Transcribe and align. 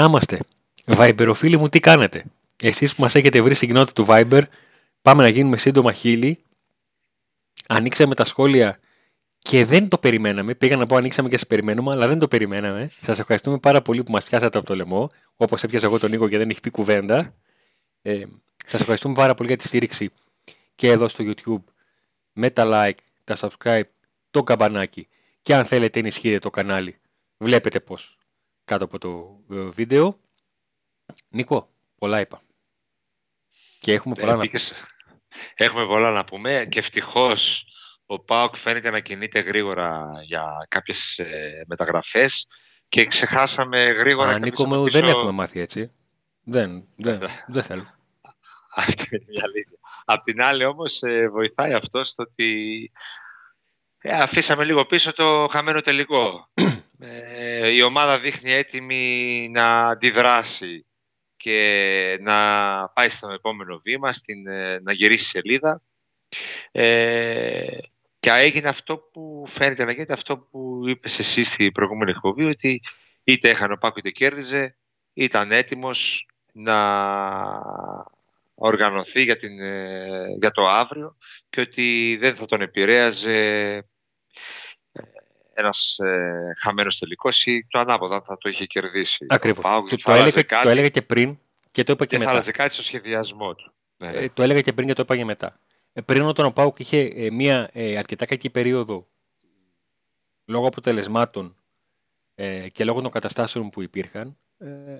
Να 0.00 0.06
είμαστε. 0.06 0.38
Viberοφίλοι 0.84 1.56
μου, 1.56 1.68
τι 1.68 1.80
κάνετε; 1.80 2.24
Εσείς 2.62 2.94
που 2.94 3.02
μας 3.02 3.14
έχετε 3.14 3.40
βρει 3.40 3.54
στην 3.54 3.68
κοινότητα 3.68 4.02
του 4.02 4.08
Viber, 4.08 4.42
πάμε 5.02 5.22
να 5.22 5.28
γίνουμε 5.28 5.56
σύντομα 5.56 5.92
χίλιοι. 5.92 6.38
Ανοίξαμε 7.66 8.14
τα 8.14 8.24
σχόλια 8.24 8.78
και 9.38 9.64
δεν 9.64 9.88
το 9.88 9.98
περιμέναμε. 9.98 10.54
Πήγα 10.54 10.76
να 10.76 10.86
πω 10.86 10.96
ανοίξαμε 10.96 11.28
και 11.28 11.38
σα 11.38 11.46
περιμένουμε, 11.46 11.92
αλλά 11.92 12.06
δεν 12.06 12.18
το 12.18 12.28
περιμέναμε. 12.28 12.90
Σας 12.92 13.18
ευχαριστούμε 13.18 13.58
πάρα 13.58 13.82
πολύ 13.82 14.02
που 14.02 14.12
μας 14.12 14.24
πιάσατε 14.24 14.58
από 14.58 14.66
το 14.66 14.74
λαιμό. 14.74 15.10
Όπως 15.36 15.62
έπιασα 15.62 15.86
εγώ 15.86 15.98
τον 15.98 16.10
Νίκο 16.10 16.28
και 16.28 16.38
δεν 16.38 16.50
έχει 16.50 16.60
πει 16.60 16.70
κουβέντα. 16.70 17.34
Ε, 18.02 18.22
σας 18.66 18.80
ευχαριστούμε 18.80 19.14
πάρα 19.14 19.34
πολύ 19.34 19.48
για 19.48 19.58
τη 19.58 19.66
στήριξη 19.66 20.10
και 20.74 20.88
εδώ 20.88 21.08
στο 21.08 21.24
YouTube 21.26 21.72
με 22.32 22.50
τα 22.50 22.64
like, 22.72 23.00
τα 23.24 23.36
subscribe, 23.36 23.88
το 24.30 24.42
καμπανάκι 24.42 25.08
και 25.42 25.54
αν 25.54 25.64
θέλετε 25.64 25.98
ενισχύετε 25.98 26.38
το 26.38 26.50
κανάλι 26.50 26.96
βλέπετε 27.38 27.80
πως 27.80 28.18
κάτω 28.70 28.84
από 28.84 28.98
το 28.98 29.40
ε, 29.56 29.68
βίντεο. 29.68 30.20
Νίκο, 31.28 31.70
πολλά 31.98 32.20
είπα. 32.20 32.42
Και 33.78 33.92
έχουμε 33.92 34.14
πολλά 34.14 34.36
να 34.36 34.46
πούμε. 34.46 34.60
Έχουμε 35.54 35.86
πολλά 35.86 36.10
να 36.10 36.24
πούμε 36.24 36.66
και 36.70 36.78
ευτυχώς 36.78 37.66
ο 38.06 38.18
Πάοκ 38.18 38.56
φαίνεται 38.56 38.90
να 38.90 39.00
κινείται 39.00 39.40
γρήγορα 39.40 40.06
για 40.24 40.66
κάποιες 40.68 41.18
ε, 41.18 41.64
μεταγραφές 41.66 42.46
και 42.88 43.04
ξεχάσαμε 43.04 43.84
γρήγορα... 43.84 44.30
Α, 44.30 44.38
Νίκο 44.38 44.66
μου, 44.66 44.90
δεν 44.90 45.04
έχουμε 45.04 45.30
μάθει 45.30 45.60
έτσι. 45.60 45.92
Δεν, 46.42 46.88
δεν, 46.96 47.20
δεν 47.46 47.62
θέλω. 47.62 47.86
Αυτό 48.74 49.04
είναι 49.10 49.24
η 49.28 49.40
αλήθεια. 49.42 49.78
Απ' 50.04 50.22
την 50.22 50.42
άλλη 50.42 50.64
όμως 50.64 51.02
ε, 51.02 51.28
βοηθάει 51.28 51.72
αυτό 51.72 52.04
στο 52.04 52.22
ότι 52.22 52.92
ε, 53.98 54.20
αφήσαμε 54.20 54.64
λίγο 54.64 54.86
πίσω 54.86 55.12
το 55.12 55.48
χαμένο 55.50 55.80
τελικό. 55.80 56.46
ε, 57.00 57.68
η 57.68 57.82
ομάδα 57.82 58.18
δείχνει 58.18 58.52
έτοιμη 58.52 59.48
να 59.50 59.88
αντιδράσει 59.88 60.86
και 61.36 62.18
να 62.20 62.34
πάει 62.88 63.08
στο 63.08 63.30
επόμενο 63.32 63.78
βήμα, 63.78 64.12
στην, 64.12 64.46
ε, 64.46 64.80
να 64.80 64.92
γυρίσει 64.92 65.28
σελίδα. 65.28 65.82
Ε, 66.72 67.66
και 68.20 68.30
έγινε 68.30 68.68
αυτό 68.68 68.98
που 68.98 69.44
φαίνεται 69.46 69.84
να 69.84 69.92
γίνεται, 69.92 70.12
αυτό 70.12 70.38
που 70.38 70.82
είπες 70.86 71.18
εσύ 71.18 71.42
στην 71.42 71.72
προηγούμενη 71.72 72.10
εκπομπή, 72.10 72.44
ότι 72.44 72.80
είτε 73.24 73.48
έχανε 73.48 73.72
ο 73.72 73.76
Πάκο 73.76 73.98
είτε 73.98 74.10
κέρδιζε, 74.10 74.76
ήταν 75.12 75.52
έτοιμος 75.52 76.26
να 76.52 76.78
οργανωθεί 78.54 79.22
για, 79.22 79.36
την, 79.36 79.60
ε, 79.60 80.26
για 80.38 80.50
το 80.50 80.68
αύριο 80.68 81.16
και 81.50 81.60
ότι 81.60 82.16
δεν 82.20 82.34
θα 82.34 82.46
τον 82.46 82.60
επηρέαζε 82.60 83.36
ε, 83.76 83.80
ένας 85.54 85.98
ε, 85.98 86.52
χαμένος 86.58 86.98
τελικός 86.98 87.46
ή 87.46 87.66
το 87.70 87.78
ανάποδα 87.78 88.22
θα 88.22 88.38
το 88.38 88.48
είχε 88.48 88.66
κερδίσει. 88.66 89.26
Ακριβώς. 89.28 89.90
Το, 89.90 89.96
το, 90.02 90.12
έλεγα, 90.12 90.62
το 90.62 90.68
έλεγα 90.68 90.88
και 90.88 91.02
πριν 91.02 91.38
και 91.70 91.84
το 91.84 91.92
είπα 91.92 92.04
και, 92.04 92.10
και 92.10 92.18
μετά. 92.18 92.30
θα 92.30 92.36
άλλαζε 92.36 92.50
κάτι 92.50 92.74
στο 92.74 92.82
σχεδιασμό 92.82 93.54
του. 93.54 93.72
Ναι, 93.96 94.10
ναι. 94.10 94.18
Ε, 94.18 94.28
το 94.34 94.42
έλεγα 94.42 94.60
και 94.60 94.72
πριν 94.72 94.86
και 94.86 94.94
το 94.94 95.02
είπα 95.02 95.16
και 95.16 95.24
μετά. 95.24 95.54
Ε, 95.92 96.00
πριν 96.00 96.22
όταν 96.22 96.46
ο 96.46 96.50
Πάουκ 96.50 96.78
είχε 96.78 96.98
ε, 96.98 97.30
μια 97.30 97.70
ε, 97.72 97.96
αρκετά 97.96 98.26
κακή 98.26 98.50
περίοδο 98.50 99.06
λόγω 100.44 100.66
αποτελεσμάτων 100.66 101.56
ε, 102.34 102.68
και 102.68 102.84
λόγω 102.84 103.00
των 103.00 103.10
καταστάσεων 103.10 103.70
που 103.70 103.82
υπήρχαν, 103.82 104.38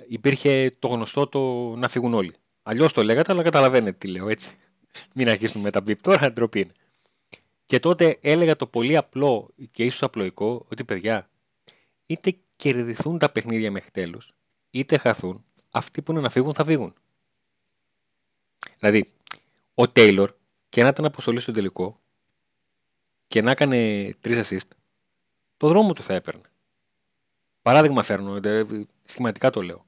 υπήρχε 0.08 0.76
το 0.78 0.88
γνωστό 0.88 1.26
το 1.26 1.40
να 1.76 1.88
φύγουν 1.88 2.14
όλοι. 2.14 2.34
Αλλιώς 2.62 2.92
το 2.92 3.02
λέγατε, 3.02 3.32
αλλά 3.32 3.42
καταλαβαίνετε 3.42 3.92
τι 3.92 4.08
λέω 4.08 4.28
έτσι. 4.28 4.56
Μην 5.14 5.28
αρχίσουμε 5.28 5.62
με 5.62 5.70
τα 5.70 5.80
μπιπ 5.80 6.02
τώρα, 6.02 6.32
ντροπή 6.32 6.60
είναι. 6.60 6.72
Και 7.70 7.78
τότε 7.78 8.18
έλεγα 8.20 8.56
το 8.56 8.66
πολύ 8.66 8.96
απλό 8.96 9.50
και 9.70 9.84
ίσως 9.84 10.02
απλοϊκό 10.02 10.66
ότι 10.68 10.84
παιδιά, 10.84 11.30
είτε 12.06 12.36
κερδιθούν 12.56 13.18
τα 13.18 13.30
παιχνίδια 13.30 13.70
μέχρι 13.70 13.90
τέλους, 13.90 14.32
είτε 14.70 14.96
χαθούν, 14.96 15.44
αυτοί 15.70 16.02
που 16.02 16.12
είναι 16.12 16.20
να 16.20 16.30
φύγουν 16.30 16.54
θα 16.54 16.64
φύγουν. 16.64 16.94
Δηλαδή, 18.78 19.12
ο 19.74 19.88
Τέιλορ 19.88 20.34
και 20.68 20.82
να 20.82 20.88
ήταν 20.88 21.04
αποστολή 21.04 21.40
στο 21.40 21.52
τελικό 21.52 22.00
και 23.26 23.42
να 23.42 23.50
έκανε 23.50 24.10
τρεις 24.20 24.48
assist, 24.48 24.68
το 25.56 25.68
δρόμο 25.68 25.92
του 25.92 26.02
θα 26.02 26.14
έπαιρνε. 26.14 26.50
Παράδειγμα 27.62 28.02
φέρνω, 28.02 28.40
σχηματικά 29.04 29.50
το 29.50 29.62
λέω. 29.62 29.84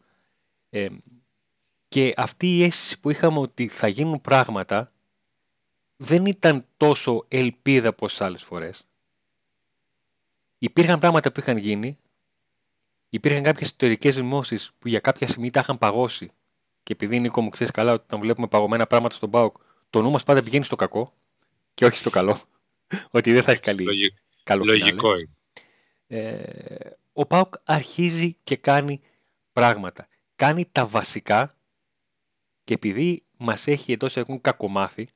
Ε, 0.71 0.87
και 1.89 2.13
αυτή 2.17 2.57
η 2.57 2.63
αίσθηση 2.63 3.01
που 3.01 3.11
είχαμε 3.11 3.39
ότι 3.39 3.69
θα 3.69 3.89
γίνουν 3.89 4.21
πράγματα 4.21 4.92
δεν 6.03 6.27
ήταν 6.27 6.65
τόσο 6.77 7.25
ελπίδα 7.29 7.89
όπω 7.89 8.07
άλλες 8.19 8.43
φορές. 8.43 8.87
Υπήρχαν 10.59 11.01
πράγματα 11.01 11.33
που 11.33 11.41
είχαν 11.41 11.57
γίνει, 11.57 11.97
υπήρχαν 13.09 13.43
κάποιες 13.43 13.69
ιστορικές 13.69 14.15
δημόσεις 14.15 14.71
που 14.79 14.89
για 14.89 15.01
κάποια 15.01 15.27
στιγμή 15.27 15.51
τα 15.51 15.61
είχαν 15.61 15.79
παγώσει 15.79 16.31
και 16.83 16.93
επειδή 16.93 17.21
Νίκο 17.21 17.41
μου 17.41 17.49
ξέρεις 17.49 17.73
καλά 17.73 17.93
ότι 17.93 18.03
όταν 18.07 18.21
βλέπουμε 18.21 18.47
παγωμένα 18.47 18.87
πράγματα 18.87 19.15
στον 19.15 19.31
ΠΑΟΚ, 19.31 19.57
το 19.91 20.03
νου 20.03 20.11
μας 20.11 20.23
πάντα 20.23 20.43
πηγαίνει 20.43 20.65
στο 20.65 20.77
κακό 20.77 21.13
και 21.75 21.85
όχι 21.85 21.97
στο 21.97 22.11
καλό. 22.11 22.41
ότι 23.11 23.33
δεν 23.33 23.43
θα 23.43 23.53
έχει 23.53 23.61
καλή, 23.61 23.85
Λογικό, 23.85 24.17
καλό 24.43 24.65
Λογικό 24.65 25.15
είναι. 25.17 25.31
Ε, 26.07 26.91
ο 27.13 27.27
ΠΑΟΚ 27.27 27.55
αρχίζει 27.65 28.37
και 28.43 28.57
κάνει 28.57 29.01
πράγματα. 29.53 30.09
Κάνει 30.37 30.69
τα 30.73 30.87
βασικά 30.87 31.57
και 32.65 32.75
επειδή 32.75 33.25
μας 33.37 33.67
έχει 33.67 33.93
εντός 33.93 34.17
έχουν 34.17 34.41
κακομάθει, 34.41 35.09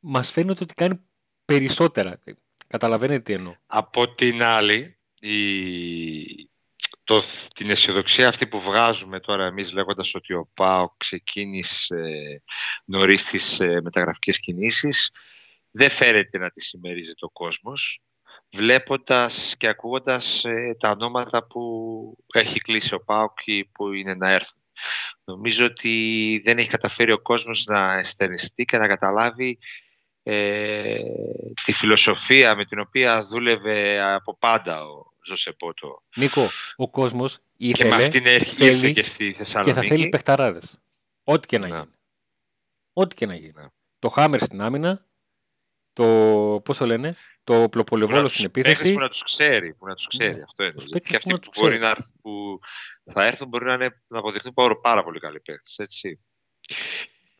μας 0.00 0.30
φαίνεται 0.30 0.62
ότι 0.62 0.74
κάνει 0.74 1.00
περισσότερα. 1.44 2.18
Καταλαβαίνετε 2.66 3.20
τι 3.20 3.32
εννοώ. 3.32 3.54
Από 3.66 4.10
την 4.10 4.42
άλλη, 4.42 4.98
η... 5.20 6.50
το, 7.04 7.22
την 7.54 7.70
αισιοδοξία 7.70 8.28
αυτή 8.28 8.46
που 8.46 8.60
βγάζουμε 8.60 9.20
τώρα 9.20 9.46
εμείς 9.46 9.72
λέγοντας 9.72 10.14
ότι 10.14 10.34
ο 10.34 10.50
ΠΑΟ 10.54 10.88
ξεκίνησε 10.96 12.42
νωρίς 12.84 13.24
τις 13.24 13.60
ε, 13.60 13.80
μεταγραφικές 13.82 14.40
κινήσεις, 14.40 15.10
δεν 15.70 15.90
φέρεται 15.90 16.38
να 16.38 16.50
τη 16.50 16.60
συμμερίζει 16.60 17.12
το 17.14 17.28
κόσμος, 17.28 18.02
βλέποντας 18.50 19.54
και 19.58 19.68
ακούγοντας 19.68 20.44
ε, 20.44 20.76
τα 20.78 20.90
ονόματα 20.90 21.46
που 21.46 21.62
έχει 22.32 22.60
κλείσει 22.60 22.94
ο 22.94 23.04
ΠΑΟΚ 23.04 23.38
που 23.72 23.92
είναι 23.92 24.14
να 24.14 24.30
έρθουν. 24.30 24.62
Νομίζω 25.24 25.64
ότι 25.64 26.40
δεν 26.44 26.58
έχει 26.58 26.68
καταφέρει 26.68 27.12
ο 27.12 27.22
κόσμος 27.22 27.64
να 27.64 27.92
εστερνιστεί 27.92 28.64
και 28.64 28.78
να 28.78 28.86
καταλάβει 28.86 29.58
ε, 30.30 30.98
τη 31.64 31.72
φιλοσοφία 31.72 32.56
με 32.56 32.64
την 32.64 32.78
οποία 32.80 33.24
δούλευε 33.24 34.00
από 34.02 34.36
πάντα 34.38 34.84
ο 34.84 35.12
Ζωσεπότο. 35.24 36.02
Νίκο, 36.16 36.48
ο 36.76 36.90
κόσμος 36.90 37.38
ήθελε, 37.56 37.90
και 37.90 37.96
με 37.96 38.04
αυτήν 38.04 38.22
θέλει, 38.40 38.92
και 38.92 39.02
στη 39.02 39.32
Θεσσαλονίκη. 39.32 39.80
Και 39.80 39.80
θα 39.80 39.94
θέλει 39.94 40.08
παιχταράδες. 40.08 40.80
Ό,τι 41.24 41.46
και 41.46 41.58
να, 41.58 41.68
να. 41.68 41.76
γίνει. 41.76 41.90
Ό,τι 42.92 43.14
και 43.14 43.26
να 43.26 43.34
γίνει. 43.34 43.52
Να. 43.54 43.70
Το 43.98 44.08
Χάμερ 44.08 44.40
στην 44.42 44.60
άμυνα, 44.60 45.06
το, 45.92 46.04
πώς 46.64 46.76
το 46.76 46.86
λένε, 46.86 47.16
το 47.44 47.62
οπλοπολεβόλο 47.62 48.28
στην 48.28 48.44
επίθεση. 48.44 48.92
Που 48.92 48.98
να 48.98 49.08
τους 49.08 49.22
ξέρει, 49.22 49.74
που 49.74 49.86
να 49.86 49.94
τους 49.94 50.06
ξέρει. 50.06 50.34
Ναι. 50.34 50.42
Αυτό 50.42 50.64
είναι. 50.64 50.98
Και 50.98 51.16
αυτοί 51.16 51.32
που, 51.32 51.50
μπορεί 51.60 51.78
να, 51.78 51.96
που 52.22 52.58
θα 53.04 53.24
έρθουν 53.26 53.48
μπορεί 53.48 53.64
να, 53.64 53.72
είναι, 53.72 54.02
να 54.06 54.18
αποδειχθούν 54.18 54.54
πάρα 54.82 55.04
πολύ 55.04 55.18
καλοί 55.20 55.40
παίκτες, 55.40 55.78
έτσι. 55.78 56.20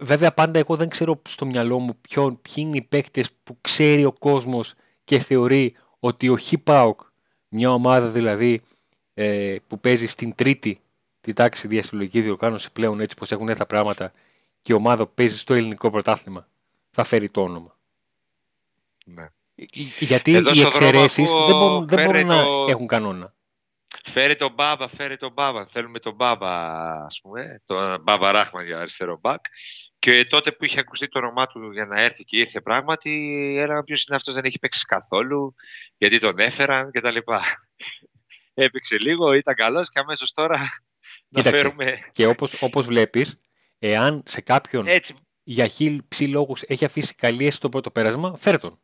Βέβαια 0.00 0.32
πάντα 0.32 0.58
εγώ 0.58 0.76
δεν 0.76 0.88
ξέρω 0.88 1.22
στο 1.28 1.46
μυαλό 1.46 1.78
μου 1.78 1.98
ποιον, 2.00 2.40
ποιοι 2.40 2.54
είναι 2.56 2.76
οι 2.76 2.82
παίκτες 2.82 3.30
που 3.42 3.58
ξέρει 3.60 4.04
ο 4.04 4.12
κόσμος 4.12 4.74
και 5.04 5.18
θεωρεί 5.18 5.74
ότι 5.98 6.28
ο 6.28 6.36
Χιπάουκ, 6.36 7.00
μια 7.48 7.72
ομάδα 7.72 8.08
δηλαδή 8.08 8.60
ε, 9.14 9.56
που 9.66 9.80
παίζει 9.80 10.06
στην 10.06 10.34
τρίτη 10.34 10.80
τη 11.20 11.32
τάξη 11.32 11.68
διαστηλογική 11.68 12.20
διοργάνωση 12.20 12.72
πλέον 12.72 13.00
έτσι 13.00 13.16
πως 13.16 13.32
έχουν 13.32 13.48
έρθει 13.48 13.58
τα 13.58 13.66
πράγματα 13.66 14.12
και 14.62 14.72
η 14.72 14.76
ομάδα 14.76 15.06
που 15.06 15.14
παίζει 15.14 15.38
στο 15.38 15.54
ελληνικό 15.54 15.90
πρωτάθλημα 15.90 16.48
θα 16.90 17.04
φέρει 17.04 17.30
το 17.30 17.40
όνομα. 17.40 17.78
Ναι. 19.04 19.28
Γιατί 19.98 20.34
Εδώ 20.34 20.52
οι 20.52 20.60
εξαιρέσεις 20.60 21.30
δεν 21.30 21.56
μπορούν, 21.56 21.88
δεν 21.88 22.04
μπορούν 22.04 22.26
να 22.26 22.44
έχουν 22.68 22.86
κανόνα. 22.86 23.34
Φέρει 24.02 24.36
τον 24.36 24.52
Μπάμπα, 24.52 24.88
φέρει 24.88 25.16
τον 25.16 25.32
Μπάμπα. 25.32 25.66
Θέλουμε 25.66 25.98
τον 25.98 26.14
Μπάμπα, 26.14 26.50
ας 27.04 27.20
πούμε, 27.20 27.62
τον 27.64 28.00
Μπάμπα 28.00 28.32
Ράχμα 28.32 28.62
για 28.62 28.78
αριστερό 28.78 29.18
μπακ. 29.20 29.44
Και 29.98 30.24
τότε 30.24 30.52
που 30.52 30.64
είχε 30.64 30.80
ακουστεί 30.80 31.08
το 31.08 31.18
όνομά 31.18 31.46
του 31.46 31.72
για 31.72 31.86
να 31.86 32.00
έρθει 32.00 32.24
και 32.24 32.38
ήρθε 32.38 32.60
πράγματι, 32.60 33.10
έλεγαν 33.58 33.84
ποιος 33.84 34.04
είναι 34.04 34.16
αυτός, 34.16 34.34
δεν 34.34 34.44
έχει 34.44 34.58
παίξει 34.58 34.84
καθόλου, 34.84 35.54
γιατί 35.96 36.18
τον 36.18 36.38
έφεραν 36.38 36.90
κτλ. 36.90 37.16
Έπαιξε 38.54 38.98
λίγο, 38.98 39.32
ήταν 39.32 39.54
καλός 39.54 39.90
και 39.90 39.98
αμέσως 39.98 40.32
τώρα 40.32 40.58
Κοίταξε, 41.28 41.50
να 41.50 41.56
φέρουμε. 41.56 41.98
Και 42.12 42.26
όπως 42.26 42.62
όπως 42.62 42.86
βλέπεις, 42.86 43.36
εάν 43.78 44.22
σε 44.26 44.40
κάποιον 44.40 44.86
Έτσι. 44.86 45.14
για 45.42 45.66
χίλιοι 45.66 46.02
λόγους 46.18 46.62
έχει 46.62 46.84
αφήσει 46.84 47.14
καλή 47.14 47.38
αίσθηση 47.38 47.60
το 47.60 47.68
πρώτο 47.68 47.90
πέρασμα, 47.90 48.36
φέρ 48.36 48.58
τον. 48.58 48.78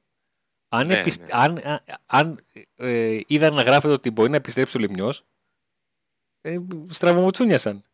Αν, 0.68 0.86
ναι, 0.86 1.02
ναι. 1.02 1.26
αν, 1.30 1.82
αν 2.06 2.44
ε, 2.76 3.20
είδα 3.26 3.50
να 3.50 3.62
γράφεται 3.62 3.92
ότι 3.92 4.10
μπορεί 4.10 4.30
να 4.30 4.36
επιστρέψει 4.36 4.76
ο 4.76 4.80
Λιμιός, 4.80 5.24
ε, 6.40 6.58
στραβομοτσούνιασαν. 6.88 7.84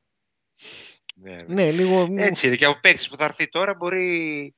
Ναι, 1.15 1.37
ναι. 1.37 1.45
ναι, 1.49 1.71
λίγο... 1.71 2.09
Έτσι 2.17 2.47
είναι. 2.47 2.57
Και 2.57 2.65
από 2.65 2.81
παίκτης 2.81 3.09
που 3.09 3.17
θα 3.17 3.25
έρθει 3.25 3.49
τώρα 3.49 3.75
μπορεί 3.75 4.55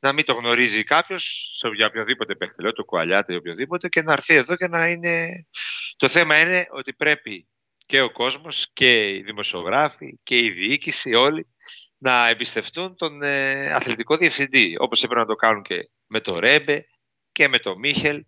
να 0.00 0.12
μην 0.12 0.24
το 0.24 0.32
γνωρίζει 0.32 0.84
κάποιος 0.84 1.52
για 1.76 1.86
οποιοδήποτε 1.86 2.34
παίκτη, 2.34 2.62
λέω, 2.62 2.72
το 2.72 2.84
κουαλιάτε 2.84 3.32
ή 3.32 3.36
οποιοδήποτε, 3.36 3.88
και 3.88 4.02
να 4.02 4.12
έρθει 4.12 4.34
εδώ 4.34 4.56
και 4.56 4.68
να 4.68 4.88
είναι. 4.88 5.46
Το 5.96 6.08
θέμα 6.08 6.40
είναι 6.40 6.66
ότι 6.70 6.92
πρέπει 6.94 7.48
και 7.86 8.00
ο 8.00 8.12
κόσμος 8.12 8.70
και 8.72 9.14
οι 9.14 9.22
δημοσιογράφοι 9.22 10.18
και 10.22 10.38
η 10.38 10.50
διοίκηση 10.50 11.14
όλοι 11.14 11.46
να 11.98 12.28
εμπιστευτούν 12.28 12.96
τον 12.96 13.22
ε, 13.22 13.72
αθλητικό 13.72 14.16
διευθυντή 14.16 14.76
όπως 14.78 15.02
έπρεπε 15.02 15.20
να 15.20 15.26
το 15.26 15.34
κάνουν 15.34 15.62
και 15.62 15.90
με 16.06 16.20
τον 16.20 16.38
Ρέμπε 16.38 16.86
και 17.38 17.48
με 17.48 17.58
τον 17.58 17.78
Μίχελ 17.78 18.24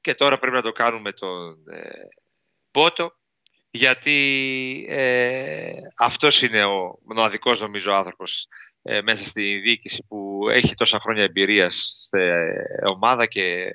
και 0.00 0.14
τώρα 0.14 0.38
πρέπει 0.38 0.56
να 0.56 0.62
το 0.62 0.72
κάνουν 0.72 1.00
με 1.00 1.12
τον 1.12 1.68
ε, 1.72 1.90
Πότο 2.70 3.12
γιατί 3.70 4.18
ε, 4.88 5.72
αυτός 5.98 6.42
είναι 6.42 6.64
ο 6.64 6.98
μοναδικός 7.06 7.60
νομίζω 7.60 7.92
άνθρωπος 7.92 8.46
ε, 8.82 9.02
μέσα 9.02 9.24
στη 9.24 9.58
διοίκηση 9.58 10.04
που 10.08 10.48
έχει 10.50 10.74
τόσα 10.74 11.00
χρόνια 11.00 11.22
εμπειρίας 11.22 11.96
στην 12.00 12.20
ομάδα 12.86 13.26
και 13.26 13.70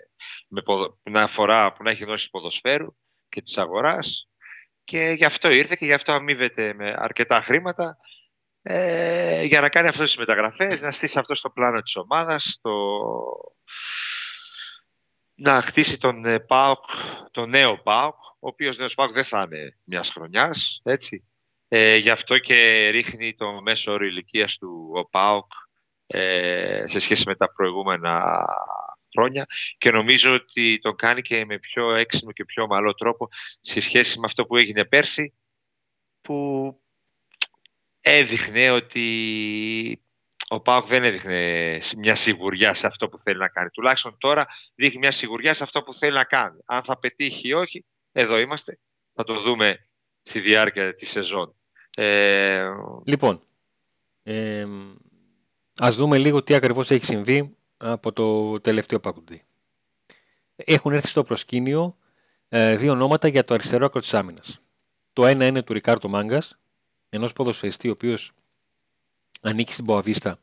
με 0.48 0.62
ποδο, 0.62 1.00
που, 1.04 1.12
να 1.12 1.28
φορά, 1.28 1.74
που 1.74 1.84
να 1.84 1.92
έχει 1.92 2.04
γνώσεις 2.04 2.30
ποδοσφαίρου 2.30 2.96
και 3.30 3.42
της 3.42 3.58
αγοράς. 3.58 4.30
Και 4.84 5.14
γι' 5.18 5.26
αυτό 5.26 5.52
ήρθε 5.52 5.76
και 5.80 5.86
γι' 5.86 5.94
αυτό 5.94 6.12
αμείβεται 6.12 6.74
με 6.74 6.94
αρκετά 6.98 7.42
χρήματα 7.42 7.98
ε, 8.62 9.44
για 9.44 9.62
να 9.62 9.70
κάνει 9.70 9.88
αυτές 9.88 10.06
τις 10.06 10.18
μεταγραφές, 10.18 10.82
να 10.82 10.92
στήσει 10.92 11.20
αυτό 11.20 11.36
στο 11.36 11.50
πλάνο 11.50 11.82
της 11.82 11.96
ομάδας, 11.96 12.60
το... 12.62 12.72
να 15.36 15.62
χτίσει 15.62 15.98
τον 15.98 16.26
ε, 16.26 16.40
ΠΑΟΚ, 16.40 16.84
τον 17.32 17.50
νέο 17.50 17.82
ΠΑΟΚ, 17.82 18.20
ο 18.20 18.48
οποίος 18.48 18.78
νέος 18.78 18.94
ΠΑΟΚ 18.94 19.12
δεν 19.14 19.24
θα 19.24 19.42
είναι 19.42 19.78
μιας 19.84 20.10
χρονιάς, 20.10 20.82
έτσι. 20.84 21.24
Ε, 21.68 21.96
γι' 21.96 22.10
αυτό 22.10 22.38
και 22.38 22.90
ρίχνει 22.90 23.34
το 23.34 23.62
μέσο 23.62 23.92
όρο 23.92 24.06
ηλικίας 24.06 24.58
του 24.58 24.92
ο 24.96 25.10
ΠΑΟΚ 25.10 25.52
ε, 26.08 26.84
σε 26.88 27.00
σχέση 27.00 27.24
με 27.26 27.36
τα 27.36 27.52
προηγούμενα 27.52 28.46
χρόνια 29.12 29.46
και 29.78 29.92
νομίζω 29.92 30.34
ότι 30.34 30.78
το 30.82 30.94
κάνει 30.94 31.22
και 31.22 31.46
με 31.46 31.60
πιο 31.60 31.94
έξυπνο 31.94 32.32
και 32.32 32.46
πιο 32.46 32.64
ομαλό 32.64 32.94
τρόπο 32.94 33.28
σε 33.60 33.80
σχέση 33.80 34.20
με 34.20 34.26
αυτό 34.26 34.46
που 34.46 34.58
έγινε 34.58 34.86
πέρσι 34.86 35.34
που 36.22 36.80
έδειχνε 38.00 38.72
ότι 38.72 40.05
ο 40.56 40.62
Πάοκ 40.62 40.86
δεν 40.86 41.04
έδειχνε 41.04 41.80
μια 41.98 42.16
σιγουριά 42.16 42.74
σε 42.74 42.88
αυτό 42.88 43.10
που 43.10 43.18
θέλει 43.18 43.38
να 43.38 43.48
κάνει. 43.48 43.70
Τουλάχιστον 43.70 44.18
τώρα 44.18 44.46
δείχνει 44.76 45.00
μια 45.00 45.12
σιγουριά 45.12 45.54
σε 45.54 45.64
αυτό 45.64 45.84
που 45.84 45.94
θέλει 45.94 46.14
να 46.14 46.24
κάνει. 46.24 46.60
Αν 46.66 46.84
θα 46.84 47.00
πετύχει 47.00 47.48
ή 47.48 47.54
όχι, 47.54 47.86
εδώ 48.12 48.40
είμαστε. 48.40 48.80
Θα 49.14 49.24
το 49.24 49.42
δούμε 49.42 49.88
στη 50.22 50.40
διάρκεια 50.40 50.94
της 50.94 51.10
σεζόν. 51.10 51.56
Ε... 51.96 52.66
Λοιπόν, 53.06 53.42
ε, 54.24 54.66
ας 55.78 55.96
δούμε 55.96 56.18
λίγο 56.18 56.44
τι 56.44 56.54
ακριβώς 56.54 56.92
έχει 56.92 57.06
συμβεί 57.06 57.56
από 57.78 58.14
το 58.14 58.60
τελευταίο 58.60 59.00
παγκουντή. 59.00 59.44
Έχουν 60.56 60.92
έρθει 60.92 61.08
στο 61.08 61.24
προσκήνιο 61.24 61.98
ε, 62.50 62.76
δύο 62.76 62.92
ονόματα 62.92 63.28
για 63.28 63.44
το 63.44 63.54
αριστερό 63.54 63.86
άκρο 63.86 64.02
της 64.02 64.14
άμυνας. 64.14 64.62
Το 65.14 65.26
ένα 65.26 65.46
είναι 65.46 65.64
του 65.64 65.74
Ρικάρτο 65.74 66.10
Μάγκας, 66.10 66.58
ενός 67.10 67.34
ποδοσφαιριστή 67.34 67.88
ο 67.88 67.92
οποίος 67.92 68.32
ανήκει 69.42 69.74
στην 69.74 69.86
Ποαβίστα 69.86 70.40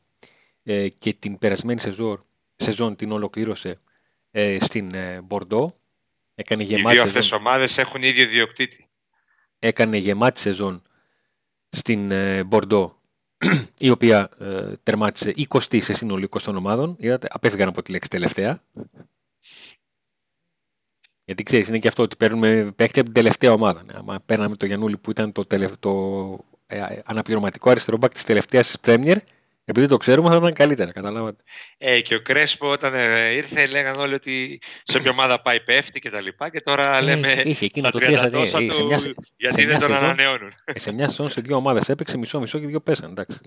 ε, 0.62 0.88
και 0.88 1.12
την 1.12 1.38
περασμένη 1.38 1.80
σεζόν, 1.80 2.24
σεζόν 2.56 2.96
την 2.96 3.12
ολοκλήρωσε 3.12 3.80
ε, 4.30 4.58
στην 4.60 4.94
ε, 4.94 5.20
Μπορντό. 5.20 5.76
Έκανε 6.34 6.62
Οι 6.62 6.66
δύο 6.66 7.02
αυτές 7.02 7.32
ομάδες 7.32 7.78
έχουν 7.78 8.02
ίδιο 8.02 8.26
διοκτήτη. 8.26 8.86
Έκανε 9.58 9.96
γεμάτη 9.96 10.38
σεζόν 10.38 10.82
στην 11.68 12.10
ε, 12.10 12.44
Μπορντό 12.44 13.02
η 13.78 13.90
οποία 13.90 14.28
ε, 14.38 14.76
τερμάτισε 14.82 15.30
20 15.48 15.82
σε 15.82 15.92
σύνολο 15.92 16.26
20 16.30 16.40
των 16.42 16.56
ομάδων. 16.56 16.96
Είδατε, 16.98 17.28
απέφυγαν 17.30 17.68
από 17.68 17.82
τη 17.82 17.90
λέξη 17.90 18.08
τελευταία. 18.08 18.62
Γιατί 21.24 21.42
ξέρεις, 21.42 21.68
είναι 21.68 21.78
και 21.78 21.88
αυτό 21.88 22.02
ότι 22.02 22.16
παίρνουμε 22.16 22.72
παίχτη 22.76 23.00
από 23.00 23.08
την 23.08 23.22
τελευταία 23.22 23.52
ομάδα. 23.52 23.82
Ναι, 23.82 23.92
άμα 23.96 24.20
παίρναμε 24.26 24.56
το 24.56 24.66
Γιανούλη 24.66 24.96
που 24.96 25.10
ήταν 25.10 25.32
το, 25.32 25.44
τελευ... 25.44 25.72
το 25.78 25.90
ε, 26.66 26.98
αναπληρωματικό 27.04 27.70
αριστερό 27.70 27.96
μπακ 27.96 28.12
της 28.12 28.24
τελευταίας 28.24 28.66
της 28.66 28.78
Πρέμιερ, 28.80 29.18
επειδή 29.64 29.86
το 29.86 29.96
ξέρουμε 29.96 30.28
θα 30.28 30.36
ήταν 30.36 30.52
καλύτερα, 30.52 30.92
καταλάβατε. 30.92 31.42
Ε, 31.78 32.00
και 32.00 32.14
ο 32.14 32.22
Κρέσπο 32.22 32.70
όταν 32.70 32.94
ε, 32.94 33.28
ήρθε 33.28 33.66
λέγανε 33.66 33.98
όλοι 33.98 34.14
ότι 34.14 34.60
σε 34.82 34.98
ποια 34.98 35.10
ομάδα 35.10 35.42
πάει 35.42 35.60
πέφτει 35.60 36.00
και 36.00 36.10
τα 36.10 36.20
λοιπά 36.20 36.50
και 36.50 36.60
τώρα 36.60 36.96
ε, 36.98 37.02
λέμε 37.02 37.42
είχε, 37.44 37.64
εκείνο 37.64 37.90
το 37.90 37.98
30 38.02 38.28
τόσα 38.32 38.58
του, 38.58 38.72
σε 38.72 38.82
μια, 38.82 39.00
γιατί 39.36 39.60
σε 39.60 39.66
δεν 39.66 39.78
τον 39.78 39.94
ανανεώνουν. 39.94 40.52
Ε, 40.64 40.78
σε 40.78 40.92
μια 40.92 41.08
σεζόν 41.08 41.28
σε 41.28 41.40
δύο 41.40 41.56
ομάδες 41.56 41.88
έπαιξε 41.88 42.16
μισό-μισό 42.16 42.58
και 42.58 42.66
δύο 42.66 42.80
πέσαν. 42.80 43.10
Εντάξει, 43.10 43.38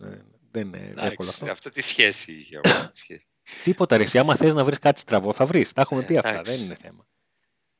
δεν 0.51 0.67
είναι 0.67 0.93
εύκολο 0.97 1.29
αυτό. 1.29 1.51
Αυτό 1.51 1.69
τι 1.69 1.81
σχέση 1.81 2.31
είχε. 2.31 2.59
Τίποτα 3.63 3.97
ρε, 3.97 4.05
άμα 4.13 4.35
θες 4.35 4.53
να 4.53 4.63
βρεις 4.63 4.79
κάτι 4.79 4.99
στραβό 4.99 5.33
θα 5.33 5.45
βρεις. 5.45 5.73
Τα 5.73 5.81
έχουμε 5.81 6.03
πει 6.03 6.17
αυτά, 6.17 6.41
δεν 6.41 6.59
είναι 6.59 6.75
θέμα. 6.81 7.07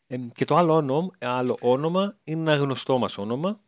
Ε, 0.08 0.18
και 0.34 0.46
το 0.46 0.56
άλλο 0.56 0.74
όνομα, 0.74 1.12
άλλο 1.20 1.58
όνομα 1.62 2.18
είναι 2.24 2.52
ένα 2.52 2.56
γνωστό 2.62 2.98
μας 2.98 3.18
όνομα 3.18 3.60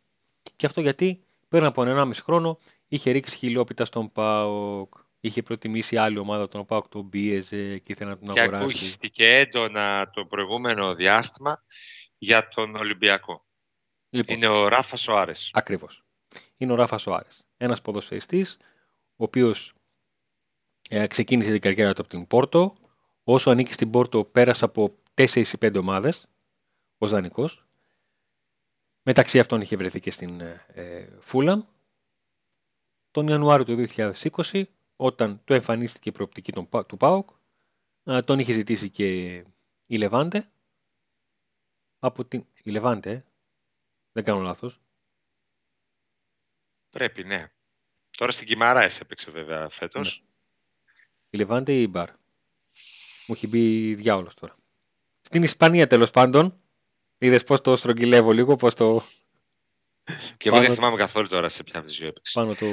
και 0.56 0.66
αυτό 0.66 0.80
γιατί 0.80 1.22
πριν 1.48 1.64
από 1.64 1.82
1,5 1.86 2.10
χρόνο 2.14 2.58
είχε 2.88 3.10
ρίξει 3.10 3.36
χιλιόπιτα 3.36 3.84
στον 3.84 4.12
ΠΑΟΚ. 4.12 4.94
Είχε 5.20 5.42
προτιμήσει 5.42 5.96
άλλη 5.96 6.18
ομάδα 6.18 6.48
τον 6.48 6.66
ΠΑΟΚ, 6.66 6.88
τον 6.88 7.08
πίεζε 7.08 7.78
και 7.78 7.92
ήθελε 7.92 8.10
να 8.10 8.18
τον 8.18 8.28
αγοράσει. 8.28 8.50
Και 8.50 8.56
ακούγιστηκε 8.56 9.36
έντονα 9.36 10.10
το 10.10 10.24
προηγούμενο 10.24 10.94
διάστημα 10.94 11.62
για 12.18 12.48
τον 12.48 12.76
Ολυμπιακό. 12.76 13.46
Λοιπόν, 14.10 14.36
είναι 14.36 14.46
ο 14.46 14.68
Ράφας 14.68 15.00
Σοάρες. 15.00 15.50
Ακριβώς. 15.52 16.04
Είναι 16.56 16.72
ο 16.72 16.74
Ράφας 16.74 17.02
Σοάρες. 17.02 17.44
Ένας 17.56 17.80
ποδοσφαιριστής, 17.80 18.56
ο 19.16 19.24
οποίος 19.24 19.72
ε, 20.88 21.06
ξεκίνησε 21.06 21.50
την 21.50 21.60
καριέρα 21.60 21.92
του 21.92 22.00
από 22.00 22.10
την 22.10 22.26
Πόρτο. 22.26 22.74
Όσο 23.24 23.50
ανήκει 23.50 23.72
στην 23.72 23.90
Πόρτο, 23.90 24.24
πέρασε 24.24 24.64
από 24.64 24.94
4 25.14 25.52
ή 25.52 25.58
5 25.60 25.78
ομάδες 25.78 26.28
ως 26.98 27.10
δανεικός. 27.10 27.67
Μεταξύ 29.08 29.38
αυτών 29.38 29.60
είχε 29.60 29.76
βρεθεί 29.76 30.00
και 30.00 30.10
στην 30.10 30.40
ε, 30.40 31.08
Φούλαμ. 31.20 31.62
Τον 33.10 33.28
Ιανουάριο 33.28 33.64
του 33.64 33.86
2020, 33.88 34.62
όταν 34.96 35.40
το 35.44 35.54
εμφανίστηκε 35.54 36.08
η 36.08 36.12
προοπτική 36.12 36.52
του 36.86 36.96
ΠΑΟΚ, 36.98 37.30
τον 38.24 38.38
είχε 38.38 38.52
ζητήσει 38.52 38.90
και 38.90 39.34
η 39.86 39.96
Λεβάντε. 39.96 40.50
Από 41.98 42.24
την... 42.24 42.46
Η 42.62 42.70
Λεβάντε, 42.70 43.10
ε. 43.10 43.24
δεν 44.12 44.24
κάνω 44.24 44.40
λάθος. 44.40 44.80
Πρέπει, 46.90 47.24
ναι. 47.24 47.50
Τώρα 48.10 48.32
στην 48.32 48.46
Κιμαράες 48.46 49.00
έπαιξε 49.00 49.30
βέβαια 49.30 49.68
φέτος. 49.68 50.22
Ναι. 50.22 50.28
Η 51.30 51.36
Λεβάντε 51.36 51.72
ή 51.72 51.82
η 51.82 51.88
Μπαρ. 51.90 52.10
Μου 53.26 53.34
έχει 53.34 53.48
μπει 53.48 53.94
διάολος 53.94 54.34
τώρα. 54.34 54.56
Στην 55.20 55.42
Ισπανία 55.42 55.86
τέλος 55.86 56.10
πάντων, 56.10 56.60
Είδες 57.18 57.44
πώς 57.44 57.60
το 57.60 57.76
στρογγυλεύω 57.76 58.32
λίγο, 58.32 58.56
πώς 58.56 58.74
το. 58.74 59.02
Και 60.36 60.48
εγώ 60.48 60.60
δεν 60.60 60.74
θυμάμαι 60.74 60.96
καθόλου 60.96 61.28
τώρα 61.28 61.48
σε 61.48 61.62
ποια 61.62 61.80
δύο 61.80 62.06
έπαιξε. 62.06 62.32
Πάνω 62.34 62.54
το 62.54 62.66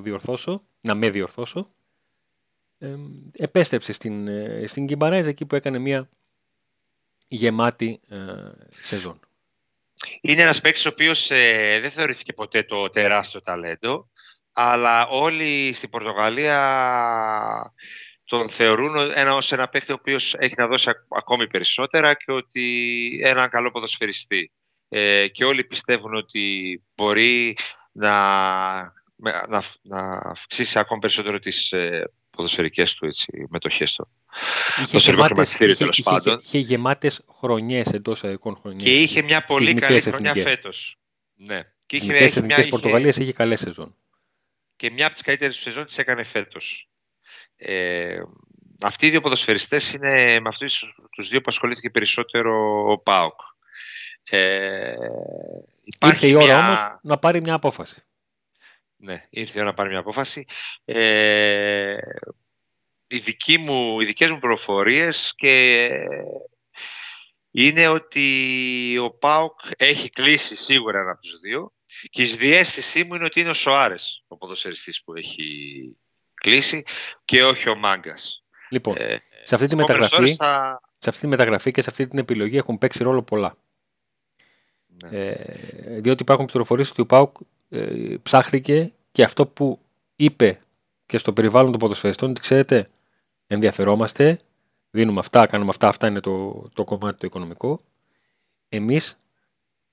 διορθώσω, 0.00 0.62
να 0.80 0.94
με 0.94 1.10
διορθώσω. 1.10 1.70
Ε, 2.78 2.96
επέστρεψε 3.32 3.92
στην, 3.92 4.28
ε, 4.28 4.66
στην 4.66 4.86
Κιμπαρέζα 4.86 5.28
εκεί 5.28 5.46
που 5.46 5.54
έκανε 5.54 5.78
μια 5.78 6.08
γεμάτη 7.26 8.00
ε, 8.08 8.16
σεζόν. 8.80 9.20
Είναι 10.20 10.42
ένας 10.42 10.60
παίκτης 10.60 10.86
ο 10.86 10.88
οποίος 10.88 11.30
ε, 11.30 11.78
δεν 11.80 11.90
θεωρήθηκε 11.90 12.32
ποτέ 12.32 12.62
το 12.62 12.90
τεράστιο 12.90 13.40
ταλέντο, 13.40 14.10
αλλά 14.52 15.06
όλοι 15.06 15.72
στην 15.72 15.90
Πορτογαλία 15.90 17.74
τον 18.26 18.48
θεωρούν 18.48 18.96
ένα, 19.14 19.34
ως 19.34 19.52
ένα 19.52 19.68
παίκτη 19.68 19.92
ο 19.92 19.96
οποίος 19.98 20.34
έχει 20.38 20.54
να 20.56 20.66
δώσει 20.66 20.90
ακόμη 21.08 21.46
περισσότερα 21.46 22.14
και 22.14 22.32
ότι 22.32 23.20
ένα 23.22 23.48
καλό 23.48 23.70
ποδοσφαιριστή. 23.70 24.52
Ε, 24.88 25.28
και 25.28 25.44
όλοι 25.44 25.64
πιστεύουν 25.64 26.14
ότι 26.14 26.82
μπορεί 26.94 27.56
να, 27.92 28.12
να, 29.48 29.62
να 29.82 30.20
αυξήσει 30.22 30.78
ακόμη 30.78 31.00
περισσότερο 31.00 31.38
τις 31.38 31.72
ε, 31.72 32.10
ποδοσφαιρικές 32.30 32.94
του 32.94 33.06
έτσι, 33.06 33.46
μετοχές 33.48 33.94
του. 33.94 34.08
Είχε 34.82 34.98
γεμάτες, 34.98 35.52
είχε, 35.52 35.64
είχε, 35.64 36.02
πάντων. 36.02 36.40
είχε, 36.42 36.58
είχε 36.58 36.58
γεμάτες 36.58 37.24
χρονιές 37.38 37.86
εντός 37.86 38.22
εικόν 38.22 38.56
χρονιές. 38.56 38.84
Και 38.84 39.00
είχε 39.00 39.22
μια 39.22 39.44
πολύ 39.44 39.74
καλή 39.74 40.00
χρονιά 40.00 40.34
φέτος. 40.34 40.96
Ναι. 41.34 41.62
Και 41.86 41.96
είχε, 41.96 42.14
είχε, 42.14 42.24
εθνικές 42.24 42.68
Πορτογαλίας 42.68 43.16
είχε 43.16 43.32
καλές 43.32 43.60
σεζόν. 43.60 43.96
Και 44.76 44.90
μια 44.90 45.04
από 45.04 45.14
τις 45.14 45.22
καλύτερες 45.22 45.56
του 45.56 45.62
σεζόν 45.62 45.84
τις 45.84 45.98
έκανε 45.98 46.24
φέτος. 46.24 46.88
Ε, 47.56 48.22
αυτοί 48.84 49.06
οι 49.06 49.10
δύο 49.10 49.20
ποδοσφαιριστές 49.20 49.92
είναι 49.92 50.40
με 50.40 50.48
αυτούς 50.48 50.84
τους 51.10 51.28
δύο 51.28 51.40
που 51.40 51.48
ασχολήθηκε 51.48 51.90
περισσότερο 51.90 52.84
ο 52.92 52.98
ΠΑΟΚ. 52.98 53.40
Ε, 54.30 54.94
ήρθε 56.04 56.26
η 56.26 56.34
ώρα 56.34 56.44
μια... 56.44 56.66
όμως 56.66 56.98
να 57.02 57.18
πάρει 57.18 57.40
μια 57.40 57.54
απόφαση. 57.54 58.02
Ναι, 58.96 59.26
ήρθε 59.30 59.58
η 59.58 59.60
ώρα 59.60 59.70
να 59.70 59.74
πάρει 59.74 59.88
μια 59.88 59.98
απόφαση. 59.98 60.44
Ε, 60.84 61.96
οι, 63.06 63.18
δική 63.18 63.58
μου, 63.58 64.00
οι 64.00 64.04
δικές 64.04 64.30
μου 64.30 64.38
προφορίες 64.38 65.32
και 65.36 65.88
είναι 67.50 67.88
ότι 67.88 68.98
ο 68.98 69.10
ΠΑΟΚ 69.10 69.60
έχει 69.76 70.08
κλείσει 70.08 70.56
σίγουρα 70.56 71.00
ένα 71.00 71.10
από 71.10 71.20
τους 71.20 71.40
δύο 71.40 71.72
και 72.10 72.22
η 72.22 72.26
διέστησή 72.26 73.04
μου 73.04 73.14
είναι 73.14 73.24
ότι 73.24 73.40
είναι 73.40 73.50
ο 73.50 73.54
Σοάρες 73.54 74.24
ο 74.28 74.36
ποδοσφαιριστής 74.36 75.02
που 75.02 75.14
έχει 75.14 75.96
κλείσει 76.46 76.84
και 77.24 77.44
όχι 77.44 77.68
ο 77.68 77.76
μάγκας. 77.76 78.44
Λοιπόν, 78.68 78.94
ε, 78.98 79.22
σε, 79.44 79.54
αυτή 79.54 79.66
τη 79.68 79.76
μεταγραφή, 79.76 80.34
θα... 80.34 80.80
σε 80.98 81.08
αυτή 81.08 81.20
τη 81.20 81.26
μεταγραφή 81.26 81.70
και 81.70 81.82
σε 81.82 81.90
αυτή 81.90 82.06
την 82.06 82.18
επιλογή 82.18 82.56
έχουν 82.56 82.78
παίξει 82.78 83.02
ρόλο 83.02 83.22
πολλά. 83.22 83.56
Ναι. 84.86 85.18
Ε, 85.18 86.00
διότι 86.00 86.22
υπάρχουν 86.22 86.46
πληροφορίες 86.46 86.90
ότι 86.90 87.00
ο 87.00 87.06
Πάουκ 87.06 87.36
ε, 87.68 88.14
ψάχτηκε 88.22 88.92
και 89.12 89.22
αυτό 89.22 89.46
που 89.46 89.78
είπε 90.16 90.58
και 91.06 91.18
στο 91.18 91.32
περιβάλλον 91.32 91.70
των 91.70 91.80
ποδοσφαιριστών 91.80 92.30
ότι 92.30 92.40
ξέρετε, 92.40 92.88
ενδιαφερόμαστε, 93.46 94.38
δίνουμε 94.90 95.18
αυτά, 95.18 95.46
κάνουμε 95.46 95.70
αυτά, 95.70 95.88
αυτά 95.88 96.06
είναι 96.06 96.20
το, 96.20 96.68
το 96.74 96.84
κομμάτι 96.84 97.18
το 97.18 97.26
οικονομικό. 97.26 97.80
Εμείς 98.68 99.16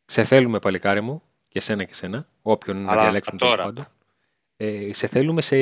σε 0.05 0.23
θέλουμε, 0.23 0.59
παλικάρι 0.59 1.01
μου, 1.01 1.21
και 1.47 1.59
σένα 1.59 1.83
και 1.83 1.93
σένα, 1.93 2.25
όποιον 2.41 2.83
να 2.83 2.91
Αλλά 2.91 3.01
διαλέξουμε 3.01 3.37
τέλος 3.37 3.55
τώρα. 3.55 3.65
πάντων. 3.65 3.87
Ε, 4.65 4.93
σε 4.93 5.07
θέλουμε 5.07 5.41
σε, 5.41 5.55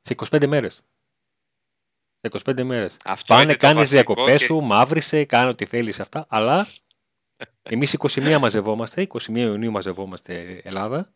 σε 0.00 0.14
25 0.30 0.46
μέρες. 0.46 0.74
Σε 2.20 2.30
25 2.44 2.62
μέρες. 2.62 2.96
Αυτό 3.04 3.24
Πάνε, 3.34 3.42
είναι 3.42 3.52
το 3.52 3.58
κάνεις 3.58 3.76
βασικό 3.90 3.94
διακοπές 4.14 4.38
και- 4.38 4.44
σου, 4.44 4.60
μαύρισε, 4.60 5.24
κάνε 5.24 5.48
ό,τι 5.50 5.64
θέλεις 5.64 6.00
αυτά. 6.00 6.26
Αλλά 6.28 6.66
εμείς 7.62 7.96
21 7.98 8.38
μαζευόμαστε, 8.40 9.06
21 9.12 9.28
Ιουνίου 9.36 9.70
μαζευόμαστε 9.70 10.60
Ελλάδα 10.64 11.12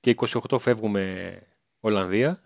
και 0.00 0.14
28 0.50 0.58
φεύγουμε 0.60 1.38
Ολλανδία. 1.80 2.40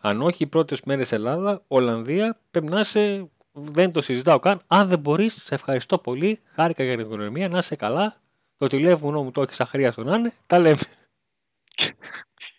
Αν 0.00 0.22
όχι 0.22 0.42
οι 0.42 0.46
πρώτες 0.46 0.82
μέρες 0.82 1.12
Ελλάδα, 1.12 1.64
Ολλανδία 1.68 2.38
πρέπει 2.50 2.66
να 2.66 2.80
είσαι. 2.80 3.30
Δεν 3.52 3.92
το 3.92 4.02
συζητάω 4.02 4.38
καν. 4.38 4.60
Αν 4.66 4.88
δεν 4.88 4.98
μπορείς, 4.98 5.42
σε 5.44 5.54
ευχαριστώ 5.54 5.98
πολύ. 5.98 6.40
Χάρηκα 6.44 6.84
για 6.84 6.96
την 6.96 7.06
οικονομία, 7.06 7.48
να 7.48 7.58
είσαι 7.58 7.76
καλά. 7.76 8.20
Το 8.56 8.66
τηλέφωνο 8.66 9.22
μου 9.22 9.30
το 9.30 9.42
έχεις 9.42 9.60
αχρίαστο 9.60 10.02
να 10.04 10.16
είναι. 10.16 10.32
Τα 10.46 10.58
λέμε. 10.58 10.78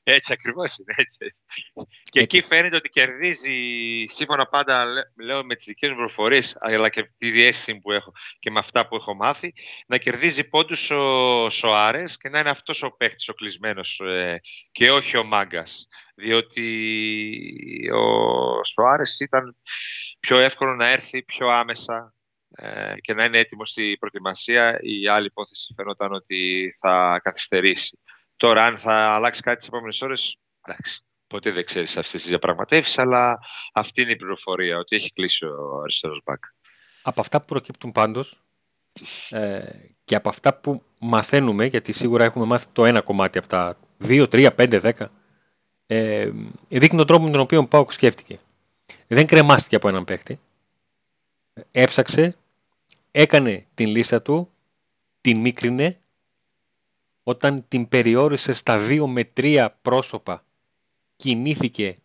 Έτσι 0.06 0.34
ακριβώς 0.34 0.78
είναι. 0.78 0.94
Έτσι, 0.98 1.18
έτσι. 1.20 1.44
Και 2.04 2.20
Έτσι. 2.20 2.38
εκεί 2.38 2.42
φαίνεται 2.42 2.76
ότι 2.76 2.90
κερδίζει, 2.90 3.56
σύμφωνα 4.08 4.46
πάντα 4.46 4.86
λέ- 4.86 5.06
λέω 5.22 5.46
με 5.46 5.56
τις 5.56 5.66
δικές 5.66 5.90
μου 5.90 5.96
προφορίες, 5.96 6.58
αλλά 6.60 6.90
και 6.90 7.04
τη 7.04 7.32
διέστηση 7.32 7.80
που 7.80 7.92
έχω 7.92 8.12
και 8.40 8.52
με 8.52 8.60
αυτά 8.60 8.88
που 8.88 8.96
έχω 8.96 9.16
μάθει, 9.16 9.54
να 9.88 9.98
κερδίζει 9.98 10.44
πόντους 10.44 10.92
ο 10.92 11.50
Σοάρες 11.50 12.18
και 12.18 12.30
να 12.30 12.40
είναι 12.40 12.50
αυτός 12.50 12.84
ο 12.84 12.92
παίχτης 12.92 13.30
ο 13.30 13.34
κλεισμένος 13.34 14.02
και 14.72 14.92
όχι 14.92 15.18
ο 15.18 15.24
Μάγκας. 15.24 15.88
Διότι 16.16 17.90
ο 17.94 18.64
Σοάρες 18.64 19.20
ήταν 19.20 19.58
πιο 20.20 20.38
εύκολο 20.38 20.76
να 20.76 20.88
έρθει 20.88 21.24
πιο 21.24 21.48
άμεσα 21.48 22.14
ε, 22.56 22.94
και 23.02 23.14
να 23.14 23.24
είναι 23.24 23.38
έτοιμος 23.38 23.70
στη 23.70 23.98
προετοιμασία. 24.00 24.80
Η 24.82 25.08
άλλη 25.08 25.26
υπόθεση 25.26 25.74
φαίνονταν 25.76 26.14
ότι 26.14 26.72
θα 26.80 27.20
καθυστερήσει. 27.24 28.00
Τώρα, 28.44 28.66
αν 28.66 28.78
θα 28.78 28.94
αλλάξει 28.94 29.42
κάτι 29.42 29.58
τις 29.58 29.68
επόμενες 29.68 30.02
ώρες, 30.02 30.38
εντάξει. 30.66 31.04
Ποτέ 31.28 31.52
δεν 31.52 31.66
ξέρεις 31.66 31.98
αυτές 31.98 32.22
τις 32.22 32.30
διαπραγματεύσεις, 32.30 32.98
αλλά 32.98 33.40
αυτή 33.74 34.02
είναι 34.02 34.12
η 34.12 34.16
πληροφορία, 34.16 34.78
ότι 34.78 34.96
έχει 34.96 35.10
κλείσει 35.10 35.46
ο 35.46 35.80
αριστερός 35.82 36.22
μπακ. 36.26 36.44
Από 37.02 37.22
αυτά 37.22 37.40
που 37.40 37.46
προκύπτουν 37.46 37.92
πάντως 37.92 38.42
ε, 39.30 39.66
και 40.04 40.16
από 40.16 40.30
αυτά 40.30 40.54
που 40.54 40.84
μαθαίνουμε, 41.00 41.66
γιατί 41.66 41.92
σίγουρα 41.92 42.24
έχουμε 42.24 42.46
μάθει 42.46 42.66
το 42.72 42.86
ένα 42.86 43.02
κομμάτι 43.02 43.38
από 43.38 43.48
τα 43.48 43.78
2, 44.04 44.28
3, 44.32 44.50
5, 44.56 44.94
10, 45.00 45.08
ε, 45.86 46.30
δείχνει 46.68 46.98
τον 46.98 47.08
τρόπο 47.08 47.24
με 47.24 47.32
τον 47.32 47.40
οποίο 47.40 47.60
ο 47.60 47.68
Πάουκ 47.68 47.92
σκέφτηκε. 47.92 48.40
Δεν 49.08 49.28
κρεμάστηκε 49.28 49.76
από 49.76 49.88
έναν 49.88 50.04
παίχτη. 50.04 50.40
Έψαξε, 51.72 52.36
έκανε 53.12 53.66
την 53.74 53.88
λίστα 53.88 54.22
του, 54.22 54.52
την 55.22 55.40
μίκρινε, 55.40 55.98
όταν 57.24 57.66
την 57.68 57.88
περιόρισε 57.88 58.54
στα 58.54 58.88
2 58.90 59.06
με 59.08 59.30
3 59.38 59.68
πρόσωπα, 59.82 60.44
κινήθηκε 61.16 61.96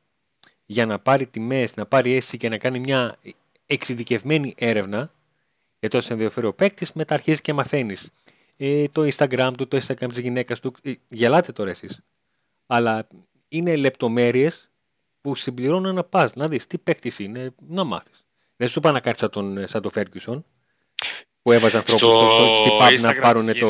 για 0.67 0.87
να 0.87 0.99
πάρει 0.99 1.27
τιμές, 1.27 1.75
να 1.75 1.87
πάρει 1.87 2.15
αίσθηση 2.15 2.37
και 2.37 2.49
να 2.49 2.59
κάνει 2.59 2.79
μια 2.79 3.17
εξειδικευμένη 3.67 4.55
έρευνα 4.57 5.13
για 5.81 5.89
το 5.89 6.01
σε 6.01 6.13
ενδιαφέρει 6.13 6.47
ο 6.47 6.55
παίκτης, 6.55 6.93
μετά 6.93 7.15
αρχίζεις 7.15 7.41
και 7.41 7.53
μαθαίνεις. 7.53 8.11
Ε, 8.57 8.89
το 8.89 9.03
Instagram 9.03 9.53
του, 9.57 9.69
το 9.69 9.77
Instagram 9.77 10.09
της 10.09 10.19
γυναίκας 10.19 10.61
του. 10.61 10.75
Ε, 10.83 10.93
γελάτε 11.09 11.53
τώρα 11.53 11.71
εσείς. 11.71 12.01
Αλλά 12.67 13.07
είναι 13.49 13.77
λεπτομέρειες 13.77 14.71
που 15.21 15.35
συμπληρώνουν 15.35 15.85
ένα 15.85 16.05
παζ. 16.05 16.31
Να 16.35 16.49
δεις 16.49 16.67
τι 16.67 16.79
παίκτης 16.79 17.19
είναι, 17.19 17.55
να 17.69 17.85
μάθεις. 17.85 18.27
Δεν 18.57 18.69
σου 18.69 18.79
είπα 18.79 18.93
να 18.93 19.01
κάτσεις 19.01 19.21
σαν 19.21 19.31
τον, 19.31 19.69
σαν 19.69 19.83
τον 19.83 19.91
Ferguson 19.95 20.43
που 21.43 21.53
έβαζε 21.53 21.77
ανθρώπους 21.77 22.09
Στο 22.09 22.29
στο, 22.29 22.29
στο, 22.29 22.55
στη 22.55 22.69
pub 22.81 22.99
Instagram 22.99 23.01
να 23.01 23.15
πάρουν 23.21 23.47
της 23.47 23.59
το. 23.59 23.69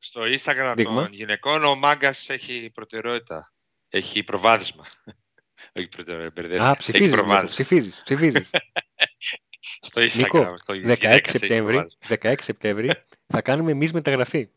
Γυναίκα- 0.00 0.38
Στο 0.38 0.52
Instagram 0.52 0.72
Δείγμα. 0.76 1.02
των 1.02 1.12
γυναικών 1.12 1.64
ο 1.64 1.74
μάγκας 1.74 2.28
έχει 2.28 2.70
προτεραιότητα. 2.74 3.52
Έχει 3.88 4.22
προβάδισμα. 4.22 4.84
Όχι 5.76 5.88
προτεραιότητα, 5.88 6.40
μπερδεύτηκα. 6.40 6.66
Α, 6.68 6.70
Έχει 6.70 6.78
ψηφίζεις. 6.78 7.10
προβάδισμα. 7.14 7.50
Ψηφίζεις. 7.50 8.00
Ψηφίζεις. 8.04 8.50
Στο 9.80 10.00
Instagram. 10.02 10.16
Νίκο, 10.16 10.56
στο 10.56 10.74
16 10.74 10.76
γυναίκας 10.78 11.10
έχει 11.12 11.28
Σεπτέμβρη, 11.30 11.72
προβάδισμα. 11.74 12.32
16 12.32 12.34
Σεπτέμβρη 12.42 12.94
θα 13.26 13.42
κάνουμε 13.42 13.70
εμείς 13.70 13.92
μεταγραφή. 13.92 14.48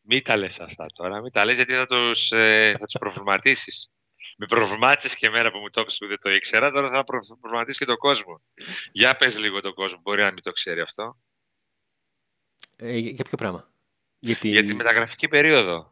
Μην 0.00 0.22
τα 0.22 0.36
λες 0.36 0.60
αυτά 0.60 0.86
τώρα. 0.96 1.20
Μην 1.22 1.32
τα 1.32 1.44
λες 1.44 1.54
γιατί 1.56 1.72
θα 1.74 1.86
τους, 1.86 2.32
ε, 2.32 2.70
θα 2.78 2.84
τους 2.86 2.96
προβληματίσεις. 3.00 3.90
Με 4.36 4.46
προβλημάτισες 4.46 5.16
και 5.16 5.26
εμένα 5.26 5.50
που 5.50 5.58
μου 5.58 5.70
το 5.70 5.80
είπες 5.80 5.96
που 5.98 6.06
δεν 6.06 6.18
το 6.20 6.30
ήξερα, 6.30 6.70
τώρα 6.70 6.90
θα 6.90 7.04
προ- 7.04 7.38
προβληματίσεις 7.40 7.78
και 7.78 7.84
τον 7.84 7.96
κόσμο. 7.96 8.42
Για 8.92 9.16
πες 9.16 9.38
λίγο 9.38 9.60
τον 9.60 9.74
κόσμο, 9.74 9.98
μπορεί 10.02 10.20
να 10.22 10.32
μην 10.32 10.42
το 10.42 10.52
ξέρει 10.52 10.80
αυτό. 10.80 11.18
Ε, 12.76 12.96
για 12.96 13.24
ποιο 13.24 13.36
πράγμα; 13.36 13.70
Γιατί... 14.20 14.48
Για 14.48 14.62
τη 14.64 14.74
μεταγραφική 14.74 15.28
περίοδο. 15.28 15.90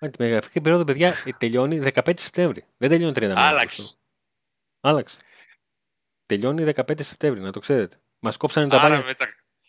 Μα, 0.00 0.08
τη 0.08 0.22
μεταγραφική 0.22 0.60
περίοδο, 0.60 0.84
παιδιά, 0.84 1.14
ε, 1.24 1.30
τελειώνει 1.38 1.80
15 1.94 2.12
Σεπτέμβρη. 2.16 2.64
Δεν 2.76 2.88
τελειώνει 2.90 3.12
31 3.16 3.22
Άλλαξε. 3.36 3.80
Αυγούστου. 3.80 3.98
Άλλαξε. 4.80 5.16
Τελειώνει 6.26 6.72
15 6.74 7.02
Σεπτέμβρη, 7.02 7.40
να 7.40 7.52
το 7.52 7.60
ξέρετε. 7.60 7.96
Μας 8.18 8.36
κόψανε, 8.36 8.68
τα 8.68 8.76
Άρα 8.76 8.88
μπάνια, 8.88 9.04
μετα... 9.06 9.26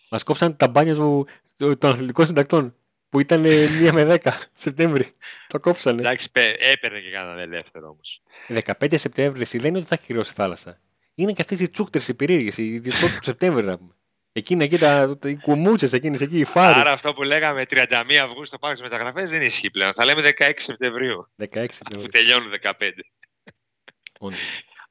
μας 0.10 0.24
κόψανε 0.24 0.54
τα 0.54 0.68
μπάνια 0.68 0.96
του, 0.96 1.28
του- 1.58 1.78
των 1.78 1.92
αθλητικών 1.92 2.26
συντακτών 2.26 2.76
που 3.10 3.20
ήταν 3.20 3.44
1 3.46 3.90
με 3.94 4.20
10 4.24 4.32
Σεπτέμβρη. 4.52 5.12
Το 5.48 5.60
κόψανε. 5.60 6.00
Εντάξει, 6.00 6.32
πέ- 6.32 6.58
έπαιρνε 6.62 7.00
και 7.00 7.12
κανέναν 7.12 7.40
ελεύθερο 7.40 7.88
όμως. 7.90 8.22
15 8.48 8.94
Σεπτέμβρη 9.00 9.42
εσύ, 9.42 9.58
δεν 9.58 9.68
είναι 9.70 9.78
ότι 9.78 9.88
θα 9.88 9.96
έχει 10.00 10.06
κρυώσει 10.08 10.32
η 10.32 10.34
θάλασσα. 10.34 10.80
Είναι 11.16 11.32
και 11.32 11.42
αυτές 11.42 11.60
οι 11.60 11.70
τσούκτρε 11.70 12.02
οι 12.08 12.14
περίεργε, 12.14 12.62
οι 12.64 12.74
οι 12.74 12.80
πρώτοι 12.80 13.18
του 13.18 13.24
Σεπτέμβρη 13.24 13.66
να 13.66 13.78
πούμε. 13.78 13.94
Εκείνα 14.32 14.64
εκεί 14.64 14.78
τα, 14.78 15.18
τα, 15.18 15.30
οι 15.30 15.38
κουμούτσες 15.38 15.94
εκείνες 15.94 16.22
εκεί, 16.22 16.40
οι 16.40 16.44
φάροι. 16.44 16.80
Άρα 16.80 16.92
αυτό 16.92 17.14
που 17.14 17.24
λέγαμε 17.24 17.66
31 17.70 18.14
Αυγούστου 18.24 18.60
πάμε 18.60 18.76
στις 18.76 18.90
μεταγραφές 18.90 19.30
δεν 19.30 19.42
ισχύει 19.42 19.70
πλέον. 19.72 19.94
Θα 19.94 20.06
λέμε 20.06 20.34
16 20.38 20.52
Σεπτεμβρίου, 20.56 21.32
16 21.38 21.46
αφού 21.46 21.74
Σεπτέμβρη. 21.74 22.10
τελειώνουν 22.10 22.52
15. 22.62 22.72
Όντως. 24.20 24.40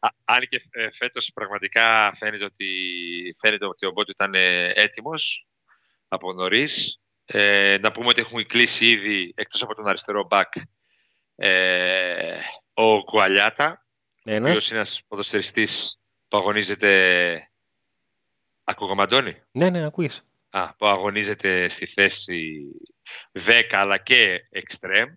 Α, 0.00 0.08
αν 0.24 0.40
και 0.48 0.62
ε, 0.70 0.90
φέτος 0.90 1.30
πραγματικά 1.34 2.14
φαίνεται 2.16 2.44
ότι, 2.44 2.66
φαίνεται 3.38 3.66
ότι 3.66 3.86
ο 3.86 3.90
Μπότου 3.90 4.10
ήταν 4.10 4.34
ε, 4.34 4.72
έτοιμος 4.74 5.46
από 6.08 6.32
νωρίς. 6.32 7.00
Ε, 7.24 7.76
να 7.80 7.92
πούμε 7.92 8.08
ότι 8.08 8.20
έχουν 8.20 8.46
κλείσει 8.46 8.90
ήδη, 8.90 9.32
εκτός 9.36 9.62
από 9.62 9.74
τον 9.74 9.86
αριστερό 9.86 10.26
μπακ, 10.26 10.52
ε, 11.36 12.38
ο 12.72 13.04
Κουαλιάτα, 13.04 13.86
ο 14.26 14.30
Ένας. 14.30 14.48
οποίος 14.48 14.68
είναι 14.68 14.78
ένας 14.78 15.02
ποδοσφαιριστής 15.08 16.00
που 16.28 16.36
αγωνίζεται... 16.36 17.47
Ακούγομαι 18.70 19.02
Αντώνη; 19.02 19.34
Ναι, 19.50 19.70
ναι, 19.70 19.84
ακούει. 19.84 20.10
Α, 20.50 20.74
που 20.74 20.86
αγωνίζεται 20.86 21.68
στη 21.68 21.86
θέση 21.86 22.62
10 23.32 23.62
αλλά 23.70 23.98
και 23.98 24.46
εξτρέμ. 24.50 25.08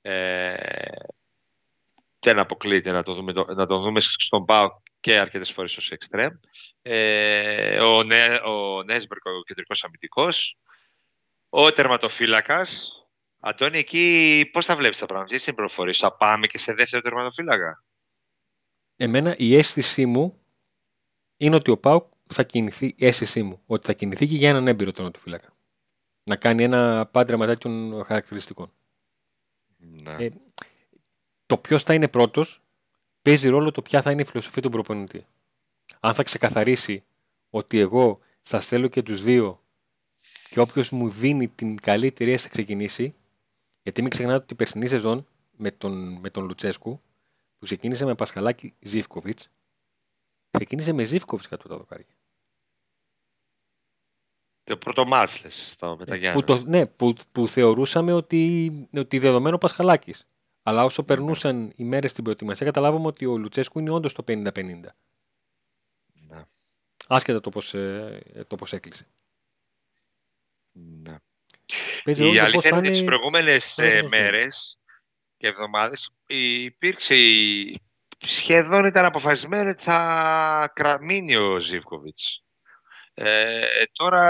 Ε, 0.00 0.54
δεν 2.18 2.38
αποκλείεται 2.38 2.92
να, 2.92 3.02
το 3.02 3.14
δούμε, 3.14 3.32
το- 3.32 3.54
να 3.54 3.66
τον 3.66 3.82
δούμε 3.82 4.00
στον 4.00 4.44
ΠΑΟ 4.44 4.68
και 5.00 5.18
αρκετές 5.18 5.50
φορές 5.52 5.76
ως 5.76 5.90
εξτρέμ. 5.90 6.32
Ε, 6.82 7.80
ο, 7.80 8.02
Νέ, 8.02 8.34
ο 8.34 8.82
Νέσμπερκ, 8.82 9.24
ο 9.26 9.42
κεντρικός 9.42 9.84
αμυντικός. 9.84 10.58
Ο 11.48 11.72
τερματοφύλακας. 11.72 12.92
Αντώνη, 13.40 13.78
εκεί 13.78 14.48
πώς 14.52 14.66
τα 14.66 14.76
βλέπεις 14.76 14.98
τα 14.98 15.06
πράγματα, 15.06 15.36
τι 15.36 15.44
είναι 15.46 15.56
προφορίες, 15.56 15.98
θα 15.98 16.16
πάμε 16.16 16.46
και 16.46 16.58
σε 16.58 16.72
δεύτερο 16.72 17.02
τερματοφύλακα; 17.02 17.84
Εμένα 18.96 19.34
η 19.36 19.56
αίσθησή 19.56 20.06
μου 20.06 20.40
είναι 21.36 21.54
ότι 21.54 21.70
ο 21.70 21.78
Πάουκ 21.78 22.12
θα 22.32 22.42
κινηθεί, 22.42 22.86
η 22.96 23.06
αίσθησή 23.06 23.42
μου, 23.42 23.60
ότι 23.66 23.86
θα 23.86 23.92
κινηθεί 23.92 24.26
και 24.26 24.36
για 24.36 24.48
έναν 24.48 24.68
έμπειρο 24.68 24.90
τερματοφύλακα. 24.90 25.48
Να 26.24 26.36
κάνει 26.36 26.62
ένα 26.62 27.06
πάντρεμα 27.06 27.46
τέτοιων 27.46 28.04
χαρακτηριστικών. 28.04 28.72
Ναι. 29.78 30.24
Ε, 30.24 30.30
το 31.46 31.56
ποιος 31.56 31.82
θα 31.82 31.94
είναι 31.94 32.08
πρώτος 32.08 32.62
παίζει 33.22 33.48
ρόλο 33.48 33.70
το 33.70 33.82
ποια 33.82 34.02
θα 34.02 34.10
είναι 34.10 34.22
η 34.22 34.24
φιλοσοφία 34.24 34.62
του 34.62 34.70
προπονητή. 34.70 35.26
Αν 36.00 36.14
θα 36.14 36.22
ξεκαθαρίσει 36.22 37.04
ότι 37.50 37.78
εγώ 37.78 38.20
θα 38.42 38.60
στέλνω 38.60 38.88
και 38.88 39.02
τους 39.02 39.22
δύο 39.22 39.62
και 40.50 40.60
όποιος 40.60 40.90
μου 40.90 41.08
δίνει 41.08 41.48
την 41.48 41.80
καλύτερη 41.80 42.30
αίσθηση 42.30 42.48
θα 42.48 42.54
ξεκινήσει, 42.54 43.14
γιατί 43.82 44.00
μην 44.02 44.10
ξεχνάτε 44.10 44.42
ότι 44.42 44.52
η 44.52 44.56
περσινή 44.56 44.86
σεζόν 44.86 45.26
με 45.56 45.70
τον, 45.70 46.18
με 46.20 46.30
τον 46.30 46.44
Λουτσέσκου 46.44 47.00
που 47.58 47.64
ξεκίνησε 47.64 48.04
με 48.04 48.14
Πασχαλάκη 48.14 48.74
Ζήφκοβιτς, 48.80 49.50
ξεκίνησε 50.60 50.92
με 50.92 51.04
Ζήφκοβιτ 51.04 51.46
κάτω 51.48 51.68
τα 51.68 51.76
δοκάρια. 51.76 52.06
Το 54.62 54.76
πρώτο 54.76 55.04
μάτς, 55.06 55.42
λες, 55.42 55.70
στο 55.70 55.96
Μεταγιάννη. 55.98 56.40
Που, 56.40 56.46
το, 56.46 56.64
ναι, 56.64 56.86
που, 56.86 57.14
που 57.32 57.48
θεωρούσαμε 57.48 58.12
ότι, 58.12 58.72
ότι 58.96 59.18
δεδομένο 59.18 59.58
Πασχαλάκης. 59.58 60.26
Αλλά 60.62 60.84
όσο 60.84 61.02
περνούσαν 61.02 61.72
οι 61.76 61.84
μέρες 61.84 62.10
στην 62.10 62.24
προετοιμασία, 62.24 62.66
καταλάβαμε 62.66 63.06
ότι 63.06 63.26
ο 63.26 63.36
Λουτσέσκου 63.36 63.78
είναι 63.78 63.90
όντως 63.90 64.12
το 64.12 64.24
50-50. 64.26 64.80
Ναι. 66.12 66.42
Άσχετα 67.08 67.40
το 67.40 67.50
πώς 67.50 67.74
ε, 67.74 68.44
το 68.46 68.56
πώς 68.56 68.72
έκλεισε. 68.72 69.06
Ναι. 70.72 71.16
Παίζει 72.04 72.20
Η 72.20 72.24
ρόλο 72.24 72.34
το 72.38 72.40
πώς 72.44 72.52
αλήθεια 72.52 72.70
θα 72.70 72.76
είναι 72.76 72.78
ότι 72.78 72.88
τις 72.90 72.98
είναι- 72.98 73.08
προηγούμενες 73.08 73.74
θα 73.74 73.84
είναι 73.84 73.92
ε, 73.94 73.98
ο 73.98 74.00
κόσμος. 74.02 74.20
μέρες 74.20 74.78
και 75.36 75.46
εβδομάδες 75.46 76.10
υπήρξε 76.26 77.14
η... 77.16 77.80
σχεδόν 78.26 78.84
ήταν 78.84 79.04
αποφασισμένο 79.04 79.70
ότι 79.70 79.82
θα 79.82 80.72
κρα- 80.74 81.02
μείνει 81.02 81.36
ο 81.36 81.60
Ζίβκοβιτς. 81.60 82.44
Ε, 83.14 83.60
τώρα 83.92 84.20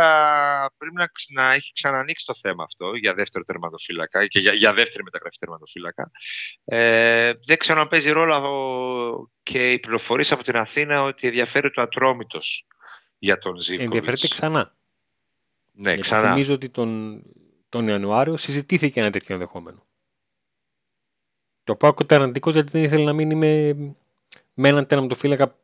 πρέπει 0.76 0.94
να, 0.94 1.06
ξ- 1.06 1.30
να 1.32 1.52
έχει 1.52 1.72
ξανανοίξει 1.72 2.24
το 2.26 2.34
θέμα 2.34 2.64
αυτό 2.64 2.94
για 2.94 3.14
δεύτερο 3.14 3.44
τερματοφύλακα 3.44 4.26
και 4.26 4.38
για, 4.38 4.52
για 4.52 4.74
δεύτερη 4.74 5.02
μεταγραφή 5.02 5.36
τερματοφύλακα. 5.38 6.10
Ε, 6.64 7.32
δεν 7.46 7.56
ξέρω 7.56 7.80
αν 7.80 7.88
παίζει 7.88 8.10
ρόλο 8.10 8.34
ο- 8.34 9.30
και 9.42 9.72
οι 9.72 9.78
πληροφορίες 9.78 10.32
από 10.32 10.42
την 10.42 10.56
Αθήνα 10.56 11.02
ότι 11.02 11.26
ενδιαφέρει 11.26 11.70
το 11.70 11.82
Ατρόμητος 11.82 12.66
για 13.18 13.38
τον 13.38 13.56
Ζίβκοβιτς. 13.58 13.84
Ενδιαφέρεται 13.84 14.28
ξανά. 14.28 14.76
Ναι, 15.72 15.88
Γιατί 15.88 16.00
ξανά. 16.00 16.28
Θυμίζω 16.32 16.54
ότι 16.54 16.70
τον, 16.70 17.22
τον 17.68 17.88
Ιανουάριο 17.88 18.36
συζητήθηκε 18.36 19.00
ένα 19.00 19.10
τέτοιο 19.10 19.34
ενδεχόμενο. 19.34 19.86
Το 21.64 21.76
πάω 21.76 21.94
κοτεραντικό 21.94 22.50
γιατί 22.50 22.70
δεν 22.70 22.82
ήθελε 22.82 23.04
να 23.04 23.12
μείνει 23.12 23.34
με, 23.34 23.72
με 24.54 24.68
έναν 24.68 24.86
τερματοφύλακα 24.86 25.58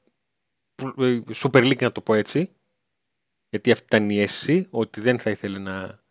που- 0.74 1.02
ε, 1.02 1.22
Super 1.34 1.64
League 1.64 1.80
να 1.82 1.92
το 1.92 2.00
πω 2.00 2.14
έτσι. 2.14 2.50
Γιατί 3.48 3.70
αυτή 3.70 3.84
ήταν 3.84 4.10
η 4.10 4.20
αίσθηση 4.20 4.66
ότι 4.70 5.00
δεν 5.00 5.18
θα 5.18 5.30
ήθελε 5.30 5.58
να. 5.58 6.02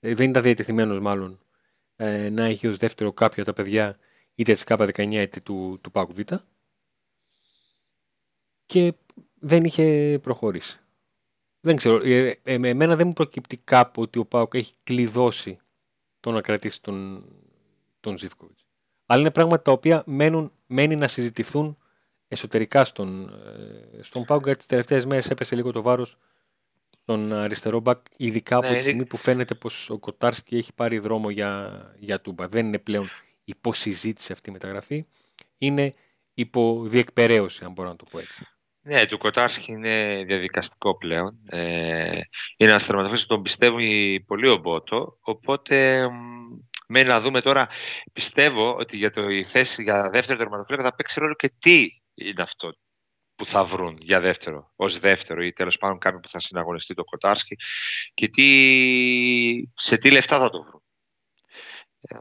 ε, 0.00 0.14
Δεν 0.14 0.30
ήταν 0.30 0.42
διατεθειμένος 0.42 1.00
μάλλον 1.00 1.38
ε, 1.96 2.28
να 2.30 2.44
έχει 2.44 2.66
ως 2.66 2.76
δεύτερο 2.76 3.12
κάποιο 3.12 3.42
από 3.42 3.52
τα 3.54 3.62
παιδιά 3.62 3.98
είτε 4.34 4.52
της 4.52 4.64
K19 4.66 5.12
είτε 5.12 5.40
του, 5.40 5.78
του 5.82 5.90
ΠΑΟΚ 5.90 6.12
Β. 6.12 6.20
Και 8.66 8.94
δεν 9.34 9.64
είχε 9.64 10.18
προχωρήσει. 10.22 10.80
Δεν 11.60 11.76
ξέρω. 11.76 12.00
Ε, 12.04 12.40
ε, 12.42 12.58
με 12.58 12.68
εμένα 12.68 12.96
δεν 12.96 13.06
μου 13.06 13.12
προκύπτει 13.12 13.56
κάπου 13.56 14.02
ότι 14.02 14.18
ο 14.18 14.24
Πάοκ 14.24 14.54
έχει 14.54 14.72
κλειδώσει 14.82 15.58
το 16.20 16.30
να 16.30 16.40
κρατήσει 16.40 16.82
τον, 16.82 17.24
τον 18.00 18.18
Ζιβκοβιτς. 18.18 18.65
Αλλά 19.06 19.20
είναι 19.20 19.30
πράγματα 19.30 19.62
τα 19.62 19.72
οποία 19.72 20.02
μένουν, 20.06 20.52
μένει 20.66 20.96
να 20.96 21.08
συζητηθούν 21.08 21.78
εσωτερικά 22.28 22.84
στον, 22.84 23.28
ε, 23.98 24.02
στον 24.02 24.24
Πάοκ 24.24 24.42
γιατί 24.44 24.58
τις 24.58 24.66
τελευταίες 24.66 25.04
μέρες 25.06 25.30
έπεσε 25.30 25.54
λίγο 25.54 25.72
το 25.72 25.82
βάρος 25.82 26.16
στον 26.98 27.32
αριστερό 27.32 27.80
μπακ 27.80 27.98
ειδικά 28.16 28.56
από 28.56 28.64
Ναι, 28.66 28.72
τη 28.72 28.78
είναι- 28.78 28.88
στιγμή 28.88 29.04
που 29.06 29.16
φαίνεται 29.16 29.54
πως 29.54 29.90
ο 29.90 29.98
Κοτάρσκι 29.98 30.56
έχει 30.56 30.72
πάρει 30.74 30.98
δρόμο 30.98 31.30
για, 31.30 31.80
για 31.98 32.20
τούμπα. 32.20 32.48
Δεν 32.48 32.66
είναι 32.66 32.78
πλέον 32.78 33.08
υποσυζήτηση 33.44 34.32
αυτή 34.32 34.50
η 34.50 34.52
μεταγραφή. 34.52 35.06
Είναι 35.58 35.92
υποδιεκπαιρέωση 36.34 37.64
αν 37.64 37.72
μπορώ 37.72 37.88
να 37.88 37.96
το 37.96 38.04
πω 38.10 38.18
έτσι. 38.18 38.46
Ναι, 38.82 39.06
του 39.06 39.18
Κοτάρσκι 39.18 39.72
είναι 39.72 40.24
διαδικαστικό 40.26 40.96
πλέον. 40.96 41.38
Ε, 41.46 42.20
είναι 42.56 42.70
ένας 42.70 42.86
τερματοφύλακα 42.86 43.26
που 43.26 43.34
τον 43.34 43.42
πιστεύει 43.42 44.20
πολύ 44.26 44.48
ο 44.48 44.56
Μπότο. 44.56 45.18
Οπότε 45.20 46.06
μ, 46.08 46.58
μένει 46.86 47.08
να 47.08 47.20
δούμε 47.20 47.40
τώρα. 47.40 47.68
Πιστεύω 48.12 48.74
ότι 48.74 48.96
για 48.96 49.10
το, 49.10 49.28
η 49.28 49.44
θέση 49.44 49.82
για 49.82 50.10
δεύτερο 50.10 50.38
τερματοφύλακα 50.38 50.82
θα 50.82 50.94
παίξει 50.94 51.20
ρόλο 51.20 51.34
και 51.34 51.52
τι 51.58 51.88
είναι 52.14 52.42
αυτό 52.42 52.72
που 53.34 53.46
θα 53.46 53.64
βρουν 53.64 53.98
για 54.00 54.20
δεύτερο, 54.20 54.72
ως 54.76 54.98
δεύτερο 54.98 55.42
ή 55.42 55.52
τέλος 55.52 55.78
πάντων 55.78 55.98
κάποιον 55.98 56.20
που 56.20 56.28
θα 56.28 56.40
συναγωνιστεί 56.40 56.94
το 56.94 57.04
Κοτάρσκι 57.04 57.56
και 58.14 58.28
τι, 58.28 58.46
σε 59.74 59.96
τι 59.96 60.10
λεφτά 60.10 60.38
θα 60.38 60.50
το 60.50 60.62
βρουν. 60.62 60.82
Ε, 62.08 62.16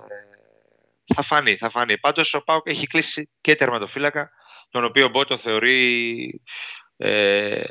θα 1.16 1.22
φανεί, 1.22 1.56
θα 1.56 1.70
φανεί. 1.70 1.98
Πάντως 1.98 2.34
ο 2.34 2.44
Πάουκ 2.44 2.68
έχει 2.68 2.88
κλείσει 2.88 3.30
και 3.42 3.56
τερματοφύλακα 3.56 4.32
τον 4.70 4.84
οποίο 4.84 5.06
ο 5.06 5.10
Μπότο 5.10 5.38
θεωρεί, 5.38 6.42
ε, 6.98 7.63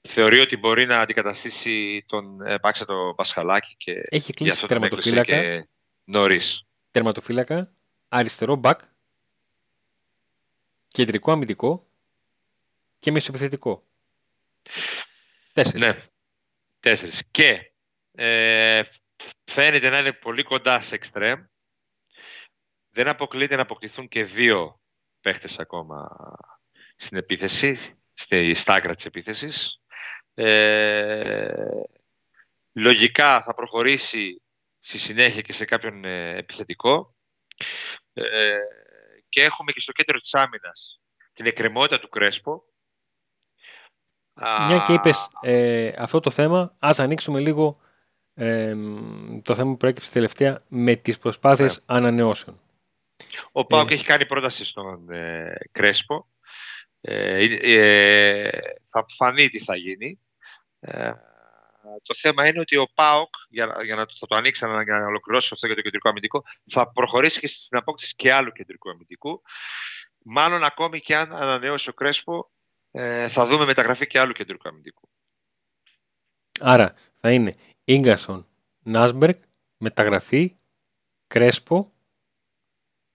θεωρεί 0.00 0.40
ότι 0.40 0.56
μπορεί 0.56 0.86
να 0.86 1.00
αντικαταστήσει 1.00 2.04
τον 2.06 2.40
ε, 2.40 2.58
Πάξα 2.58 2.84
το 2.84 3.12
Πασχαλάκη 3.16 3.74
και 3.76 3.92
Έχει 3.92 4.24
γι' 4.26 4.32
κλείσει 4.32 4.52
αυτό 4.52 4.66
τον 4.66 4.84
έκλεισε 4.84 5.10
τερματοφύλακα, 5.10 5.58
και 5.58 5.68
νωρίς. 6.06 6.66
τερματοφύλακα, 6.90 7.72
αριστερό 8.08 8.54
μπακ, 8.54 8.80
κεντρικό 10.88 11.32
αμυντικό 11.32 11.86
και 12.98 13.10
μεσοπιθετικό. 13.10 13.84
Τέσσερις. 15.52 15.80
Ναι, 15.80 15.94
τέσσερις. 16.80 17.22
Και 17.30 17.72
ε, 18.12 18.82
φαίνεται 19.44 19.88
να 19.88 19.98
είναι 19.98 20.12
πολύ 20.12 20.42
κοντά 20.42 20.80
σε 20.80 20.94
εξτρέμ. 20.94 21.44
Δεν 22.90 23.08
αποκλείεται 23.08 23.56
να 23.56 23.62
αποκτηθούν 23.62 24.08
και 24.08 24.24
δύο 24.24 24.80
παίχτες 25.20 25.58
ακόμα 25.58 26.08
στην 26.96 27.16
επίθεση, 27.16 27.78
στη 28.12 28.54
στάκρα 28.54 28.94
της 28.94 29.04
επίθεσης. 29.04 29.80
Ε, 30.34 31.52
λογικά 32.72 33.42
θα 33.42 33.54
προχωρήσει 33.54 34.42
στη 34.86 34.98
συνέχεια 34.98 35.40
και 35.40 35.52
σε 35.52 35.64
κάποιον 35.64 36.04
ε, 36.04 36.36
επιθετικό. 36.36 37.14
Ε, 38.12 38.56
και 39.28 39.42
έχουμε 39.42 39.72
και 39.72 39.80
στο 39.80 39.92
κέντρο 39.92 40.18
της 40.18 40.34
άμυνας 40.34 41.00
την 41.32 41.46
εκκρεμότητα 41.46 41.98
του 41.98 42.08
Κρέσπο. 42.08 42.64
Μια 44.40 44.82
και 44.86 44.92
Α, 44.92 44.94
είπες 44.94 45.28
ε, 45.40 45.90
αυτό 45.98 46.20
το 46.20 46.30
θέμα, 46.30 46.76
ας 46.78 46.98
ανοίξουμε 46.98 47.40
λίγο 47.40 47.80
ε, 48.34 48.74
μ, 48.74 49.40
το 49.42 49.54
θέμα 49.54 49.70
που 49.70 49.76
προέκυψε 49.76 50.12
τελευταία 50.12 50.60
με 50.68 50.96
τις 50.96 51.18
προσπάθειες 51.18 51.76
Ναι. 51.76 51.96
ανανεώσεων. 51.96 52.60
Ο 53.52 53.64
Πάουκ 53.66 53.90
Ε. 53.90 53.94
έχει 53.94 54.04
κάνει 54.04 54.26
πρόταση 54.26 54.64
στον 54.64 55.10
ε, 55.10 55.54
Κρέσπο. 55.72 56.28
Ε, 57.00 57.44
ε, 57.62 58.50
θα 58.86 59.04
φανεί 59.08 59.48
τι 59.48 59.58
θα 59.58 59.76
γίνει. 59.76 60.20
Ε, 61.86 61.98
το 62.06 62.14
θέμα 62.14 62.46
είναι 62.46 62.60
ότι 62.60 62.76
ο 62.76 62.86
ΠΑΟΚ, 62.94 63.34
για, 63.48 63.66
να- 63.66 63.84
για 63.84 63.94
να 63.94 64.06
το- 64.06 64.14
θα 64.18 64.26
το 64.26 64.34
ανοίξει 64.34 64.64
να, 64.64 64.82
για 64.82 64.98
να 64.98 65.06
ολοκληρώσει 65.06 65.50
αυτό 65.52 65.66
για 65.66 65.76
το 65.76 65.82
κεντρικό 65.82 66.08
αμυντικό, 66.08 66.44
θα 66.64 66.90
προχωρήσει 66.90 67.40
και 67.40 67.46
στην 67.46 67.78
απόκτηση 67.78 68.14
και 68.14 68.32
άλλου 68.32 68.52
κεντρικού 68.52 68.90
αμυντικού. 68.90 69.42
Μάλλον 70.24 70.64
ακόμη 70.64 71.00
και 71.00 71.16
αν 71.16 71.32
ανανεώσει 71.32 71.88
ο 71.88 71.92
Κρέσπο, 71.92 72.50
ε, 72.90 73.28
θα 73.28 73.46
δούμε 73.46 73.64
μεταγραφή 73.64 74.06
και 74.06 74.18
άλλου 74.18 74.32
κεντρικού 74.32 74.68
αμυντικού. 74.68 75.08
Άρα 76.60 76.94
θα 77.14 77.32
είναι 77.32 77.54
Ίγκασον, 77.84 78.46
Νάσμπεργκ, 78.82 79.36
μεταγραφή, 79.76 80.56
Κρέσπο 81.26 81.92